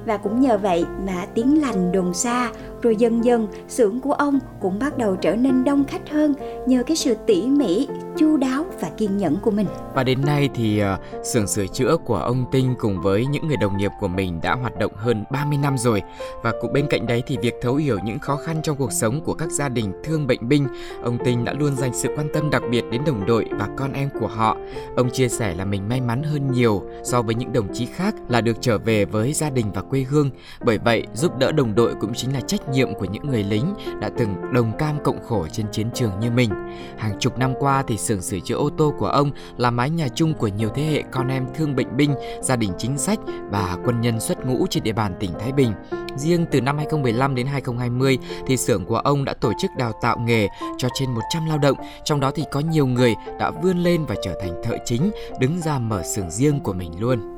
và 0.07 0.17
cũng 0.17 0.41
nhờ 0.41 0.59
vậy 0.59 0.85
mà 1.07 1.27
tiếng 1.35 1.61
lành 1.61 1.93
đồn 1.93 2.15
xa 2.15 2.51
rồi 2.83 2.97
dần 2.97 3.25
dần 3.25 3.47
xưởng 3.69 4.01
của 4.01 4.13
ông 4.13 4.39
cũng 4.61 4.79
bắt 4.79 4.99
đầu 4.99 5.17
trở 5.17 5.37
nên 5.37 5.65
đông 5.65 5.85
khách 5.85 6.11
hơn 6.11 6.35
nhờ 6.67 6.83
cái 6.83 6.97
sự 6.97 7.15
tỉ 7.27 7.43
mỉ 7.47 7.89
chu 8.17 8.37
đáo 8.37 8.65
và 8.81 8.89
kiên 8.97 9.17
nhẫn 9.17 9.37
của 9.43 9.51
mình. 9.51 9.67
Và 9.95 10.05
đến 10.05 10.21
nay 10.27 10.49
thì 10.55 10.83
uh, 10.83 11.27
xưởng 11.27 11.47
sửa 11.47 11.67
chữa 11.67 11.97
của 12.05 12.17
ông 12.17 12.45
Tinh 12.53 12.75
cùng 12.79 13.03
với 13.03 13.27
những 13.27 13.49
người 13.49 13.57
đồng 13.57 13.77
nghiệp 13.77 13.91
của 14.01 14.09
mình 14.09 14.41
đã 14.43 14.55
hoạt 14.55 14.79
động 14.79 14.93
hơn 14.97 15.25
30 15.31 15.59
năm 15.59 15.79
rồi. 15.79 16.03
Và 16.43 16.53
cũng 16.61 16.73
bên 16.73 16.87
cạnh 16.91 17.07
đấy 17.07 17.23
thì 17.27 17.37
việc 17.43 17.55
thấu 17.63 17.75
hiểu 17.75 17.99
những 18.05 18.19
khó 18.19 18.37
khăn 18.37 18.61
trong 18.63 18.77
cuộc 18.77 18.93
sống 18.93 19.21
của 19.21 19.35
các 19.35 19.51
gia 19.51 19.69
đình 19.69 19.93
thương 20.05 20.27
bệnh 20.27 20.49
binh 20.49 20.67
ông 21.03 21.19
Tinh 21.25 21.45
đã 21.45 21.53
luôn 21.53 21.77
dành 21.77 21.95
sự 21.95 22.09
quan 22.17 22.29
tâm 22.35 22.51
đặc 22.51 22.63
biệt 22.71 22.85
đến 22.91 23.03
đồng 23.07 23.27
đội 23.27 23.47
và 23.51 23.69
con 23.77 23.93
em 23.93 24.11
của 24.21 24.27
họ. 24.27 24.57
Ông 24.97 25.11
chia 25.11 25.29
sẻ 25.29 25.55
là 25.55 25.65
mình 25.65 25.89
may 25.89 26.01
mắn 26.01 26.23
hơn 26.23 26.53
nhiều 26.53 26.83
so 27.05 27.23
với 27.23 27.35
những 27.35 27.53
đồng 27.53 27.75
chí 27.75 27.87
khác 27.87 28.15
là 28.29 28.41
được 28.41 28.57
trở 28.61 28.79
về 28.79 29.05
với 29.05 29.33
gia 29.33 29.51
đình 29.51 29.67
và 29.75 29.83
quê 29.83 30.01
hương. 30.01 30.31
Bởi 30.65 30.79
vậy 30.79 31.07
giúp 31.15 31.39
đỡ 31.39 31.53
đồng 31.53 31.75
đội 31.75 31.95
cũng 32.01 32.15
chính 32.15 32.35
là 32.35 32.41
trách 32.41 32.66
nhiệm 32.73 32.95
của 32.95 33.05
những 33.05 33.27
người 33.27 33.45
lính 33.45 33.75
đã 34.01 34.11
từng 34.19 34.53
đồng 34.53 34.73
cam 34.79 35.03
cộng 35.05 35.25
khổ 35.25 35.47
trên 35.53 35.67
chiến 35.73 35.91
trường 35.95 36.21
như 36.21 36.31
mình. 36.31 36.51
Hàng 36.99 37.19
chục 37.19 37.39
năm 37.39 37.55
qua 37.59 37.83
thì 37.87 37.97
xưởng 37.97 38.23
sửa 38.23 38.39
chữa 38.41 38.57
ô 38.57 38.71
tô 38.79 38.95
của 38.99 39.07
ông 39.07 39.31
là 39.57 39.71
mái 39.71 39.91
nhà 39.91 40.09
chung 40.15 40.35
của 40.35 40.49
nhiều 40.49 40.69
thế 40.75 40.83
hệ 40.83 41.03
con 41.11 41.29
em 41.29 41.47
thương 41.55 41.77
bệnh 41.77 41.97
binh, 41.97 42.15
gia 42.41 42.57
đình 42.57 42.71
chính 42.79 42.99
sách 42.99 43.19
và 43.51 43.79
quân 43.85 44.01
nhân 44.01 44.21
xuất 44.21 44.47
ngũ 44.47 44.67
trên 44.71 44.83
địa 44.83 44.93
bàn 44.93 45.15
tỉnh 45.21 45.31
Thái 45.41 45.53
Bình. 45.53 45.73
Riêng 46.17 46.47
từ 46.51 46.61
năm 46.61 46.77
2015 46.77 47.35
đến 47.35 47.47
2020 47.47 48.19
thì 48.47 48.57
xưởng 48.57 48.85
của 48.85 48.99
ông 48.99 49.25
đã 49.25 49.35
tổ 49.35 49.53
chức 49.61 49.71
đào 49.79 49.93
tạo 50.03 50.19
nghề 50.19 50.49
cho 50.79 50.89
trên 50.95 51.11
100 51.11 51.47
lao 51.49 51.59
động, 51.59 51.77
trong 52.05 52.21
đó 52.21 52.31
thì 52.35 52.45
có 52.53 52.61
nhiều 52.61 52.87
người 52.87 53.15
đã 53.39 53.51
vươn 53.51 53.79
lên 53.79 54.05
và 54.05 54.15
trở 54.25 54.35
thành 54.41 54.63
thợ 54.63 54.77
chính, 54.85 55.11
đứng 55.41 55.61
ra 55.61 55.79
mở 55.79 56.03
xưởng 56.03 56.31
riêng 56.31 56.61
của 56.61 56.73
mình 56.73 57.01
luôn. 57.01 57.36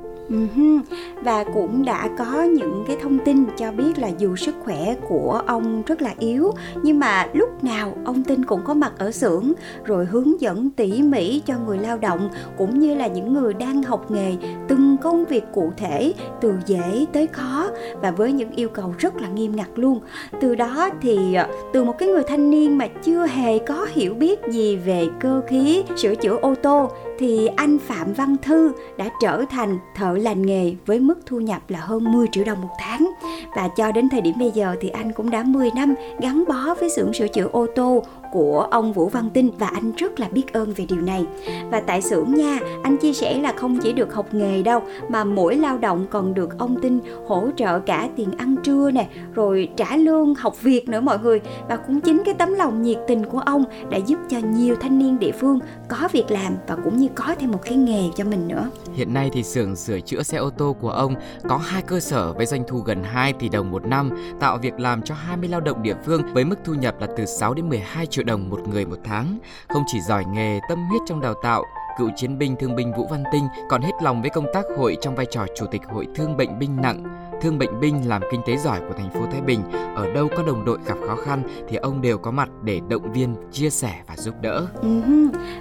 Và 1.23 1.45
cũng 1.55 1.85
đã 1.85 2.09
có 2.19 2.43
những 2.43 2.85
cái 2.87 2.97
thông 3.03 3.19
tin 3.19 3.45
cho 3.57 3.73
biết 3.73 3.99
là 3.99 4.09
dù 4.19 4.37
sức 4.37 4.55
khỏe 4.65 4.95
của 5.09 5.43
ông 5.47 5.83
rất 5.87 6.03
là 6.03 6.15
yếu, 6.19 6.53
nhưng 6.83 6.99
mà 6.99 7.29
lúc 7.33 7.65
nào 7.65 7.97
ông 8.05 8.25
Tinh 8.25 8.45
cũng 8.45 8.61
có 8.65 8.75
mặt 8.75 8.93
ở 8.99 9.11
xưởng, 9.11 9.53
rồi 9.85 10.05
hướng 10.05 10.41
dẫn 10.41 10.71
tỉ 10.71 11.03
mỉ 11.03 11.43
cho 11.47 11.55
người 11.67 11.79
lao 11.79 11.99
động, 11.99 12.31
cũng 12.59 12.79
như 12.79 12.95
là 12.95 13.07
những 13.07 13.33
người 13.33 13.55
đang 13.55 13.83
học 13.83 14.11
nghề 14.11 14.37
từng 14.69 14.97
công 15.03 15.25
việc 15.25 15.45
cụ 15.53 15.73
thể, 15.77 16.13
từ 16.41 16.55
dễ 16.67 17.07
tới 17.13 17.27
khó, 17.27 17.69
và 18.03 18.11
với 18.11 18.33
những 18.33 18.51
yêu 18.51 18.69
cầu 18.69 18.95
rất 18.99 19.17
là 19.17 19.29
nghiêm 19.29 19.57
ngặt 19.57 19.69
luôn. 19.75 20.01
Từ 20.41 20.55
đó 20.55 20.91
thì 21.01 21.35
ờ, 21.35 21.49
từ 21.73 21.85
một 21.85 21.99
cái 21.99 22.09
người 22.09 22.23
thanh 22.29 22.51
niên 22.51 22.79
mà 22.79 22.87
chưa 23.03 23.27
hề 23.27 23.59
có 23.59 23.87
hiểu 23.91 24.15
biết 24.15 24.41
gì 24.51 24.77
về 24.77 25.09
cơ 25.21 25.43
khí, 25.49 25.85
sửa 25.97 26.15
chữa 26.15 26.37
ô 26.37 26.55
tô, 26.55 26.91
thì 27.19 27.47
anh 27.47 27.79
Phạm 27.79 28.13
Văn 28.13 28.37
Thư 28.43 28.73
đã 28.97 29.11
trở 29.23 29.45
thành 29.51 29.79
thợ 29.95 30.18
lành 30.19 30.47
nghề 30.47 30.75
với 30.87 31.01
mức 31.01 31.19
thu 31.27 31.41
nhập 31.41 31.63
là 31.69 31.79
hơn 31.81 32.13
10 32.13 32.27
triệu 32.33 32.45
đồng 32.45 32.61
một 32.61 32.75
tháng 32.81 33.11
và 33.57 33.69
cho 33.77 33.93
đến 33.93 34.09
thời 34.09 34.21
điểm 34.21 34.35
bây 34.39 34.51
giờ 34.51 34.77
thì 34.81 34.89
anh 34.89 35.13
cũng 35.13 35.31
đã 35.31 35.43
10 35.43 35.71
năm 35.75 35.95
gắn 36.21 36.45
bó 36.49 36.75
với 36.81 36.91
xưởng 36.91 37.13
sửa 37.13 37.29
chữa 37.29 37.49
ô 37.53 37.67
tô 37.75 38.03
của 38.33 38.69
ông 38.71 38.93
Vũ 38.93 39.09
Văn 39.09 39.31
Tinh 39.35 39.51
và 39.59 39.67
anh 39.67 39.93
rất 39.97 40.21
là 40.21 40.29
biết 40.29 40.53
ơn 40.53 40.73
về 40.73 40.87
điều 40.89 41.01
này. 41.01 41.27
Và 41.71 41.81
tại 41.81 42.03
xưởng 42.03 42.35
nha, 42.35 42.59
anh 42.83 42.97
chia 42.97 43.13
sẻ 43.13 43.39
là 43.39 43.53
không 43.57 43.79
chỉ 43.79 43.93
được 43.93 44.15
học 44.15 44.35
nghề 44.35 44.63
đâu 44.63 44.83
mà 45.09 45.25
mỗi 45.25 45.57
lao 45.57 45.79
động 45.79 46.07
còn 46.11 46.35
được 46.35 46.59
ông 46.59 46.77
Tinh 46.83 47.01
hỗ 47.27 47.49
trợ 47.57 47.81
cả 47.81 48.09
tiền 48.17 48.29
ăn 48.39 48.57
trưa 48.65 48.91
nè, 48.91 49.09
rồi 49.35 49.69
trả 49.77 49.97
lương 49.97 50.35
học 50.35 50.63
việc 50.63 50.89
nữa 50.89 51.01
mọi 51.01 51.19
người. 51.19 51.41
Và 51.69 51.77
cũng 51.77 52.01
chính 52.01 52.23
cái 52.25 52.35
tấm 52.35 52.55
lòng 52.55 52.83
nhiệt 52.83 52.99
tình 53.09 53.25
của 53.27 53.39
ông 53.39 53.65
đã 53.91 53.99
giúp 53.99 54.19
cho 54.29 54.39
nhiều 54.39 54.77
thanh 54.81 54.99
niên 54.99 55.19
địa 55.19 55.33
phương 55.33 55.59
có 55.89 56.09
việc 56.13 56.31
làm 56.31 56.53
và 56.67 56.77
cũng 56.77 56.99
như 56.99 57.09
có 57.15 57.35
thêm 57.39 57.51
một 57.51 57.61
cái 57.65 57.77
nghề 57.77 58.03
cho 58.17 58.25
mình 58.25 58.49
nữa. 58.49 58.71
Hiện 58.95 59.15
nay 59.15 59.31
thì 59.33 59.43
xưởng 59.43 59.77
sửa 59.77 60.01
chữa 60.09 60.23
xe 60.23 60.39
ô 60.39 60.51
tô 60.51 60.77
của 60.81 60.91
ông 60.91 61.15
có 61.49 61.57
hai 61.57 61.83
cơ 61.83 62.01
sở 62.01 62.33
với 62.33 62.47
doanh 62.47 62.65
thu 62.69 62.79
gần 62.79 63.05
2 63.05 63.33
tỷ 63.33 63.49
đồng 63.49 63.71
một 63.71 63.87
năm, 63.87 64.11
tạo 64.41 64.59
việc 64.59 64.81
làm 64.81 65.03
cho 65.03 65.15
20 65.15 65.49
lao 65.49 65.61
động 65.61 65.83
địa 65.83 65.97
phương 66.05 66.23
với 66.35 66.45
mức 66.45 66.57
thu 66.65 66.75
nhập 66.75 67.01
là 67.01 67.07
từ 67.17 67.25
6 67.27 67.55
đến 67.55 67.69
12 67.69 68.07
triệu 68.07 68.25
đồng 68.25 68.51
một 68.51 68.69
người 68.69 68.87
một 68.87 68.99
tháng. 69.05 69.39
Không 69.69 69.83
chỉ 69.87 70.01
giỏi 70.01 70.25
nghề, 70.25 70.61
tâm 70.69 70.85
huyết 70.89 71.01
trong 71.07 71.21
đào 71.21 71.35
tạo, 71.43 71.65
cựu 71.99 72.11
chiến 72.17 72.39
binh 72.39 72.57
thương 72.57 72.77
binh 72.77 72.93
Vũ 72.97 73.07
Văn 73.11 73.25
Tinh 73.33 73.49
còn 73.69 73.83
hết 73.83 73.93
lòng 74.03 74.21
với 74.21 74.31
công 74.31 74.47
tác 74.55 74.65
hội 74.77 74.97
trong 75.01 75.15
vai 75.15 75.27
trò 75.27 75.47
chủ 75.57 75.67
tịch 75.67 75.83
hội 75.93 76.07
thương 76.15 76.37
bệnh 76.37 76.59
binh 76.59 76.77
nặng, 76.77 77.05
thương 77.43 77.59
bệnh 77.59 77.81
binh 77.81 78.09
làm 78.09 78.23
kinh 78.31 78.41
tế 78.47 78.57
giỏi 78.57 78.81
của 78.81 78.95
thành 78.99 79.11
phố 79.11 79.21
Thái 79.33 79.41
Bình. 79.41 79.61
Ở 79.95 80.13
đâu 80.13 80.29
có 80.37 80.43
đồng 80.43 80.65
đội 80.65 80.79
gặp 80.87 80.99
khó 81.07 81.17
khăn 81.17 81.43
thì 81.69 81.77
ông 81.77 82.01
đều 82.01 82.19
có 82.19 82.31
mặt 82.31 82.49
để 82.63 82.81
động 82.89 83.13
viên, 83.13 83.35
chia 83.53 83.71
sẻ 83.71 83.95
và 84.07 84.17
giúp 84.17 84.35
đỡ. 84.41 84.67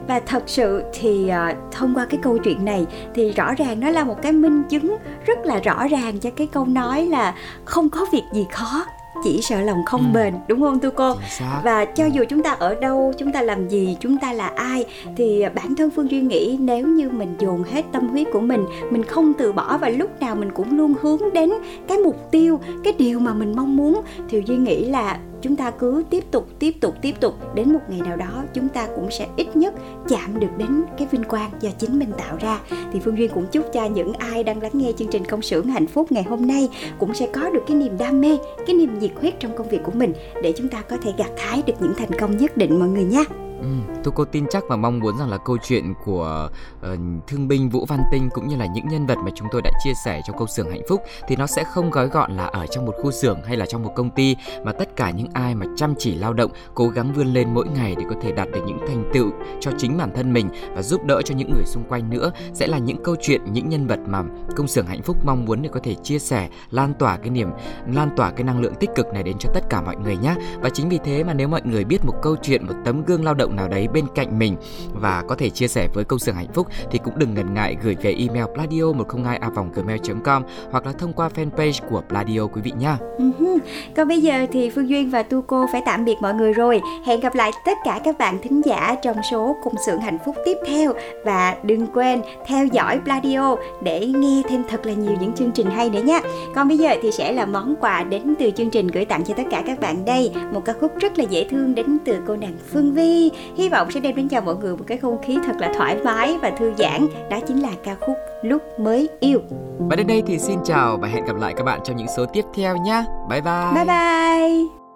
Và 0.08 0.20
thật 0.20 0.44
sự 0.46 0.84
thì 0.94 1.30
ờ, 1.30 1.54
thông 1.72 1.96
qua 1.96 2.06
cái 2.10 2.20
câu 2.24 2.38
chuyện 2.38 2.66
này 2.66 2.86
thì 3.16 3.32
rõ 3.32 3.54
ràng 3.54 3.80
nó 3.80 3.90
là 3.90 4.04
một 4.04 4.22
cái 4.22 4.32
minh 4.32 4.64
chứng 4.70 4.98
rất 5.26 5.40
là 5.46 5.60
rõ 5.60 5.88
ràng 5.88 6.20
cho 6.20 6.30
cái 6.30 6.48
câu 6.48 6.66
nói 6.66 7.06
là 7.06 7.36
không 7.66 7.90
có 7.90 8.06
việc 8.12 8.24
gì 8.34 8.48
khó 8.52 8.86
chỉ 9.24 9.42
sợ 9.42 9.62
lòng 9.62 9.86
không 9.86 10.02
ừ. 10.02 10.18
bền 10.18 10.34
đúng 10.48 10.62
không 10.62 10.80
thưa 10.80 10.90
cô 10.90 11.16
và 11.64 11.86
cho 11.86 12.06
dù 12.06 12.24
chúng 12.30 12.44
ta 12.44 12.52
ở 12.52 12.76
đâu 12.76 13.14
chúng 13.18 13.32
ta 13.32 13.42
làm 13.42 13.68
gì 13.70 13.98
chúng 14.00 14.18
ta 14.18 14.34
là 14.34 14.48
ai 14.48 14.86
thì 15.16 15.44
bản 15.56 15.76
thân 15.76 15.90
phương 15.90 16.12
duy 16.12 16.22
nghĩ 16.22 16.58
nếu 16.60 16.88
như 16.88 17.10
mình 17.10 17.36
dồn 17.40 17.64
hết 17.64 17.86
tâm 17.92 18.08
huyết 18.08 18.28
của 18.34 18.40
mình 18.40 18.66
mình 18.92 19.04
không 19.04 19.34
từ 19.34 19.54
bỏ 19.54 19.78
và 19.78 19.90
lúc 19.90 20.20
nào 20.20 20.36
mình 20.36 20.52
cũng 20.52 20.78
luôn 20.78 20.94
hướng 21.02 21.22
đến 21.34 21.54
cái 21.88 21.98
mục 21.98 22.32
tiêu 22.32 22.60
cái 22.84 22.94
điều 22.98 23.20
mà 23.20 23.34
mình 23.34 23.56
mong 23.56 23.78
muốn 23.78 24.02
thì 24.30 24.42
duy 24.46 24.56
nghĩ 24.58 24.86
là 24.86 25.20
chúng 25.42 25.56
ta 25.56 25.72
cứ 25.72 26.04
tiếp 26.10 26.24
tục 26.32 26.48
tiếp 26.60 26.72
tục 26.82 26.96
tiếp 27.02 27.16
tục. 27.20 27.56
Đến 27.56 27.74
một 27.74 27.80
ngày 27.90 28.02
nào 28.02 28.18
đó, 28.18 28.44
chúng 28.54 28.70
ta 28.70 28.88
cũng 28.96 29.12
sẽ 29.12 29.28
ít 29.36 29.56
nhất 29.56 29.74
chạm 30.10 30.40
được 30.40 30.48
đến 30.58 30.84
cái 30.98 31.08
vinh 31.12 31.24
quang 31.24 31.52
do 31.60 31.70
chính 31.78 32.00
mình 32.00 32.12
tạo 32.18 32.38
ra. 32.40 32.60
Thì 32.94 33.00
phương 33.00 33.18
duyên 33.18 33.32
cũng 33.34 33.46
chúc 33.52 33.66
cho 33.74 33.86
những 33.86 34.14
ai 34.14 34.44
đang 34.44 34.62
lắng 34.62 34.72
nghe 34.74 34.92
chương 34.98 35.08
trình 35.12 35.26
công 35.26 35.42
xưởng 35.42 35.68
hạnh 35.68 35.88
phúc 35.88 36.12
ngày 36.12 36.24
hôm 36.24 36.48
nay 36.48 36.70
cũng 37.00 37.14
sẽ 37.14 37.28
có 37.34 37.50
được 37.50 37.64
cái 37.68 37.78
niềm 37.78 37.98
đam 37.98 38.22
mê, 38.22 38.38
cái 38.68 38.76
niềm 38.76 39.00
nhiệt 39.00 39.12
huyết 39.16 39.40
trong 39.40 39.58
công 39.58 39.70
việc 39.70 39.84
của 39.84 39.92
mình 39.96 40.14
để 40.44 40.54
chúng 40.58 40.70
ta 40.70 40.82
có 40.82 40.98
thể 40.98 41.12
gặt 41.18 41.32
hái 41.38 41.62
được 41.66 41.74
những 41.80 41.94
thành 41.98 42.20
công 42.20 42.38
nhất 42.38 42.58
định, 42.58 42.80
mọi 42.80 42.90
người 42.90 43.04
nhé. 43.04 43.24
Ừ, 43.62 43.68
tôi 44.04 44.14
cô 44.16 44.26
tin 44.26 44.46
chắc 44.50 44.64
và 44.70 44.76
mong 44.76 45.00
muốn 45.00 45.18
rằng 45.18 45.30
là 45.30 45.38
câu 45.38 45.58
chuyện 45.68 45.94
của 46.06 46.50
uh, 46.78 47.00
thương 47.28 47.48
binh 47.48 47.70
Vũ 47.70 47.86
Văn 47.86 48.00
Tinh 48.12 48.30
cũng 48.34 48.48
như 48.48 48.56
là 48.56 48.66
những 48.66 48.88
nhân 48.88 49.06
vật 49.06 49.18
mà 49.18 49.32
chúng 49.36 49.48
tôi 49.52 49.62
đã 49.62 49.72
chia 49.84 49.94
sẻ 50.06 50.22
trong 50.28 50.38
câu 50.38 50.48
xưởng 50.48 50.70
hạnh 50.70 50.82
phúc 50.90 51.02
thì 51.28 51.36
nó 51.36 51.48
sẽ 51.48 51.64
không 51.64 51.90
gói 51.90 52.08
gọn 52.08 52.32
là 52.32 52.46
ở 52.46 52.68
trong 52.68 52.86
một 52.86 52.94
khu 53.02 53.12
xưởng 53.12 53.42
hay 53.42 53.58
là 53.58 53.66
trong 53.66 53.84
một 53.84 53.92
công 53.96 54.10
ty 54.10 54.36
mà 54.64 54.72
tất 54.72 54.96
cả 54.96 55.12
những 55.12 55.28
ai 55.34 55.56
mà 55.56 55.66
chăm 55.76 55.94
chỉ 55.98 56.16
lao 56.16 56.34
động, 56.34 56.52
cố 56.74 56.88
gắng 56.88 57.14
vươn 57.14 57.28
lên 57.28 57.54
mỗi 57.54 57.68
ngày 57.68 57.96
để 57.98 58.04
có 58.10 58.16
thể 58.22 58.32
đạt 58.32 58.48
được 58.52 58.62
những 58.68 58.80
thành 58.88 59.10
tựu 59.14 59.32
cho 59.60 59.72
chính 59.78 59.98
bản 59.98 60.12
thân 60.16 60.34
mình 60.34 60.50
và 60.76 60.82
giúp 60.82 61.06
đỡ 61.06 61.22
cho 61.26 61.36
những 61.36 61.54
người 61.54 61.66
xung 61.66 61.84
quanh 61.90 62.10
nữa 62.10 62.32
sẽ 62.54 62.68
là 62.68 62.78
những 62.78 63.04
câu 63.04 63.16
chuyện, 63.22 63.42
những 63.52 63.70
nhân 63.70 63.88
vật 63.88 64.00
mà 64.08 64.24
công 64.56 64.68
xưởng 64.68 64.86
hạnh 64.86 65.02
phúc 65.02 65.18
mong 65.26 65.46
muốn 65.46 65.62
để 65.62 65.70
có 65.74 65.80
thể 65.84 65.96
chia 66.04 66.20
sẻ, 66.20 66.50
lan 66.72 66.94
tỏa 66.94 67.18
cái 67.18 67.30
niềm, 67.30 67.50
lan 67.94 68.10
tỏa 68.16 68.32
cái 68.32 68.44
năng 68.44 68.62
lượng 68.62 68.76
tích 68.76 68.90
cực 68.96 69.08
này 69.14 69.24
đến 69.24 69.38
cho 69.40 69.50
tất 69.54 69.70
cả 69.70 69.82
mọi 69.82 69.96
người 69.96 70.18
nhé. 70.18 70.36
Và 70.62 70.70
chính 70.70 70.90
vì 70.90 71.00
thế 71.04 71.24
mà 71.24 71.34
nếu 71.34 71.48
mọi 71.48 71.62
người 71.64 71.84
biết 71.84 72.06
một 72.06 72.14
câu 72.22 72.36
chuyện, 72.42 72.66
một 72.66 72.74
tấm 72.86 73.04
gương 73.04 73.24
lao 73.24 73.34
động 73.34 73.47
động 73.48 73.56
nào 73.56 73.68
đấy 73.68 73.88
bên 73.94 74.06
cạnh 74.16 74.40
mình 74.40 74.56
và 74.94 75.24
có 75.28 75.36
thể 75.36 75.50
chia 75.50 75.68
sẻ 75.68 75.88
với 75.94 76.04
công 76.04 76.20
xưởng 76.20 76.36
hạnh 76.36 76.54
phúc 76.54 76.68
thì 76.92 77.00
cũng 77.04 77.20
đừng 77.20 77.34
ngần 77.34 77.54
ngại 77.54 77.78
gửi 77.84 77.96
về 78.02 78.16
email 78.20 78.46
pladio 78.54 78.92
102 78.94 79.38
a 79.38 79.50
gmail.com 79.74 80.44
hoặc 80.72 80.86
là 80.86 80.92
thông 80.92 81.14
qua 81.14 81.30
fanpage 81.36 81.88
của 81.90 82.02
Pladio 82.10 82.48
quý 82.48 82.62
vị 82.62 82.72
nha. 82.80 82.98
Ừ 83.18 83.58
Còn 83.96 84.08
bây 84.08 84.22
giờ 84.22 84.46
thì 84.52 84.70
Phương 84.70 84.90
Duyên 84.90 85.10
và 85.10 85.24
Tu 85.24 85.42
Cô 85.42 85.66
phải 85.72 85.82
tạm 85.86 86.06
biệt 86.06 86.16
mọi 86.22 86.34
người 86.34 86.54
rồi. 86.54 86.82
Hẹn 87.06 87.20
gặp 87.20 87.36
lại 87.36 87.52
tất 87.66 87.78
cả 87.86 88.00
các 88.04 88.18
bạn 88.18 88.38
thính 88.44 88.62
giả 88.66 88.96
trong 89.04 89.18
số 89.32 89.56
cùng 89.64 89.74
xưởng 89.86 90.00
hạnh 90.00 90.18
phúc 90.26 90.36
tiếp 90.46 90.58
theo 90.68 90.94
và 91.26 91.56
đừng 91.64 91.88
quên 91.88 92.22
theo 92.48 92.66
dõi 92.66 93.00
Pladio 93.04 93.56
để 93.84 94.06
nghe 94.06 94.42
thêm 94.50 94.64
thật 94.70 94.86
là 94.86 94.94
nhiều 94.94 95.18
những 95.22 95.34
chương 95.34 95.52
trình 95.52 95.68
hay 95.70 95.90
nữa 95.90 96.02
nha. 96.04 96.22
Còn 96.56 96.68
bây 96.68 96.78
giờ 96.78 96.96
thì 97.02 97.12
sẽ 97.12 97.32
là 97.32 97.46
món 97.46 97.76
quà 97.76 98.04
đến 98.04 98.36
từ 98.40 98.52
chương 98.52 98.70
trình 98.70 98.88
gửi 98.88 99.06
tặng 99.06 99.24
cho 99.24 99.34
tất 99.34 99.44
cả 99.52 99.64
các 99.66 99.80
bạn 99.80 100.06
đây. 100.06 100.32
Một 100.54 100.66
ca 100.66 100.74
khúc 100.74 100.92
rất 101.00 101.20
là 101.20 101.24
dễ 101.24 101.48
thương 101.50 101.76
đến 101.76 101.98
từ 102.06 102.18
cô 102.28 102.36
nàng 102.36 102.58
Phương 102.74 102.94
Vi. 102.94 103.32
Hy 103.56 103.70
vọng 103.70 103.92
sẽ 103.92 104.00
đem 104.00 104.16
đến 104.16 104.30
cho 104.30 104.42
mọi 104.42 104.56
người 104.56 104.78
một 104.78 104.84
cái 104.88 104.98
không 104.98 105.22
khí 105.22 105.38
thật 105.46 105.56
là 105.60 105.74
thoải 105.78 105.98
mái 106.04 106.38
và 106.42 106.50
thư 106.50 106.74
giãn. 106.78 107.08
Đó 107.30 107.40
chính 107.48 107.62
là 107.62 107.70
ca 107.84 107.96
khúc 107.96 108.18
Lúc 108.42 108.62
mới 108.80 109.10
yêu. 109.20 109.40
Và 109.80 109.96
đến 109.96 110.08
đây 110.08 110.24
thì 110.28 110.40
xin 110.40 110.60
chào 110.64 110.98
và 110.98 111.08
hẹn 111.08 111.26
gặp 111.26 111.36
lại 111.36 111.54
các 111.58 111.64
bạn 111.64 111.80
trong 111.84 111.96
những 111.96 112.08
số 112.18 112.26
tiếp 112.26 112.46
theo 112.56 112.78
nhé. 112.78 113.04
Bye 113.30 113.42
bye. 113.42 113.72
Bye 113.76 113.86
bye. 113.86 114.87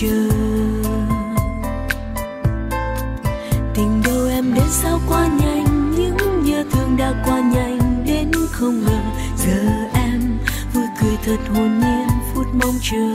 chờ 0.00 0.28
tình 3.74 4.02
đâu 4.04 4.28
em 4.28 4.54
đến 4.54 4.64
sao 4.70 5.00
quá 5.08 5.26
nhanh, 5.26 5.90
những 5.96 6.16
nhớ 6.44 6.64
thương 6.70 6.96
đã 6.96 7.22
qua 7.24 7.40
nhanh, 7.40 8.04
đến 8.06 8.30
không 8.50 8.80
ngờ 8.84 9.00
giờ 9.36 9.88
em 9.94 10.38
vui 10.72 10.84
cười 11.00 11.16
thật 11.24 11.36
hồn 11.54 11.80
nhiên 11.80 12.08
phút 12.34 12.46
mong 12.52 12.74
chờ. 12.82 13.14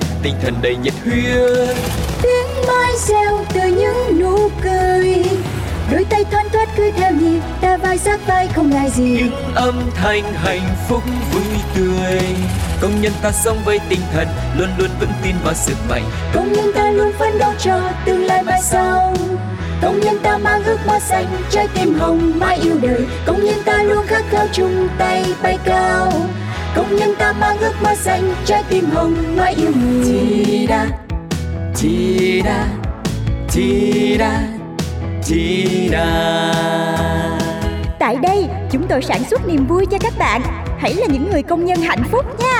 tinh 0.23 0.35
thần 0.41 0.53
đầy 0.61 0.75
nhiệt 0.75 0.93
huyết. 1.03 1.77
Tiếng 2.21 2.67
mai 2.67 2.91
reo 3.07 3.45
từ 3.53 3.61
những 3.61 4.19
nụ 4.19 4.49
cười. 4.63 5.23
Đôi 5.91 6.05
tay 6.09 6.23
thoăn 6.31 6.49
thoắt 6.49 6.69
cứ 6.77 6.91
theo 6.97 7.11
nhịp 7.11 7.39
ta 7.61 7.77
vai 7.77 7.97
sát 7.97 8.27
vai 8.27 8.47
không 8.55 8.69
ngại 8.69 8.89
gì. 8.89 9.03
Những 9.03 9.53
âm 9.55 9.81
thanh 9.95 10.33
hạnh 10.33 10.75
phúc 10.89 11.03
vui 11.33 11.43
tươi. 11.75 12.21
Công 12.81 13.01
nhân 13.01 13.11
ta 13.21 13.31
sống 13.31 13.57
với 13.65 13.79
tinh 13.89 13.99
thần 14.13 14.27
luôn 14.57 14.69
luôn 14.77 14.89
vững 14.99 15.13
tin 15.23 15.35
vào 15.43 15.53
sức 15.53 15.75
mạnh. 15.89 16.03
Công 16.33 16.53
nhân 16.53 16.71
ta 16.75 16.91
luôn 16.91 17.11
phấn 17.19 17.37
đấu 17.39 17.53
cho 17.59 17.81
tương 18.05 18.25
lai 18.25 18.43
mai 18.43 18.61
sau. 18.63 19.15
Công 19.81 19.99
nhân 19.99 20.19
ta 20.23 20.37
mang 20.37 20.63
ước 20.63 20.77
mơ 20.87 20.99
xanh 20.99 21.25
trái 21.49 21.67
tim 21.73 21.99
hồng 21.99 22.31
mãi 22.39 22.59
yêu 22.63 22.75
đời. 22.81 23.05
Công 23.25 23.45
nhân 23.45 23.57
ta 23.65 23.83
luôn 23.83 24.07
khát 24.07 24.23
khao 24.29 24.47
chung 24.53 24.87
tay 24.97 25.25
bay 25.43 25.57
cao 25.65 26.11
công 26.75 26.95
nhân 26.95 27.13
ta 27.19 27.33
mang 27.33 27.57
ước 27.57 27.73
mơ 27.83 27.95
xanh 27.95 28.33
trái 28.45 28.63
tim 28.69 28.85
hồng 28.85 29.15
mãi 29.37 29.53
yêu 29.57 29.71
người 29.75 30.03
Ti 30.05 30.67
da, 30.69 30.87
ti 31.81 32.41
da, 32.45 32.67
ti 33.53 34.17
da, 34.19 34.43
ti 35.27 35.89
da. 35.91 36.53
Tại 37.99 38.15
đây, 38.21 38.47
chúng 38.71 38.87
tôi 38.89 39.01
sản 39.01 39.23
xuất 39.23 39.47
niềm 39.47 39.67
vui 39.67 39.85
cho 39.85 39.97
các 40.01 40.13
bạn. 40.17 40.41
Hãy 40.79 40.93
là 40.93 41.07
những 41.07 41.29
người 41.31 41.43
công 41.43 41.65
nhân 41.65 41.81
hạnh 41.81 42.03
phúc 42.11 42.25
nha. 42.39 42.50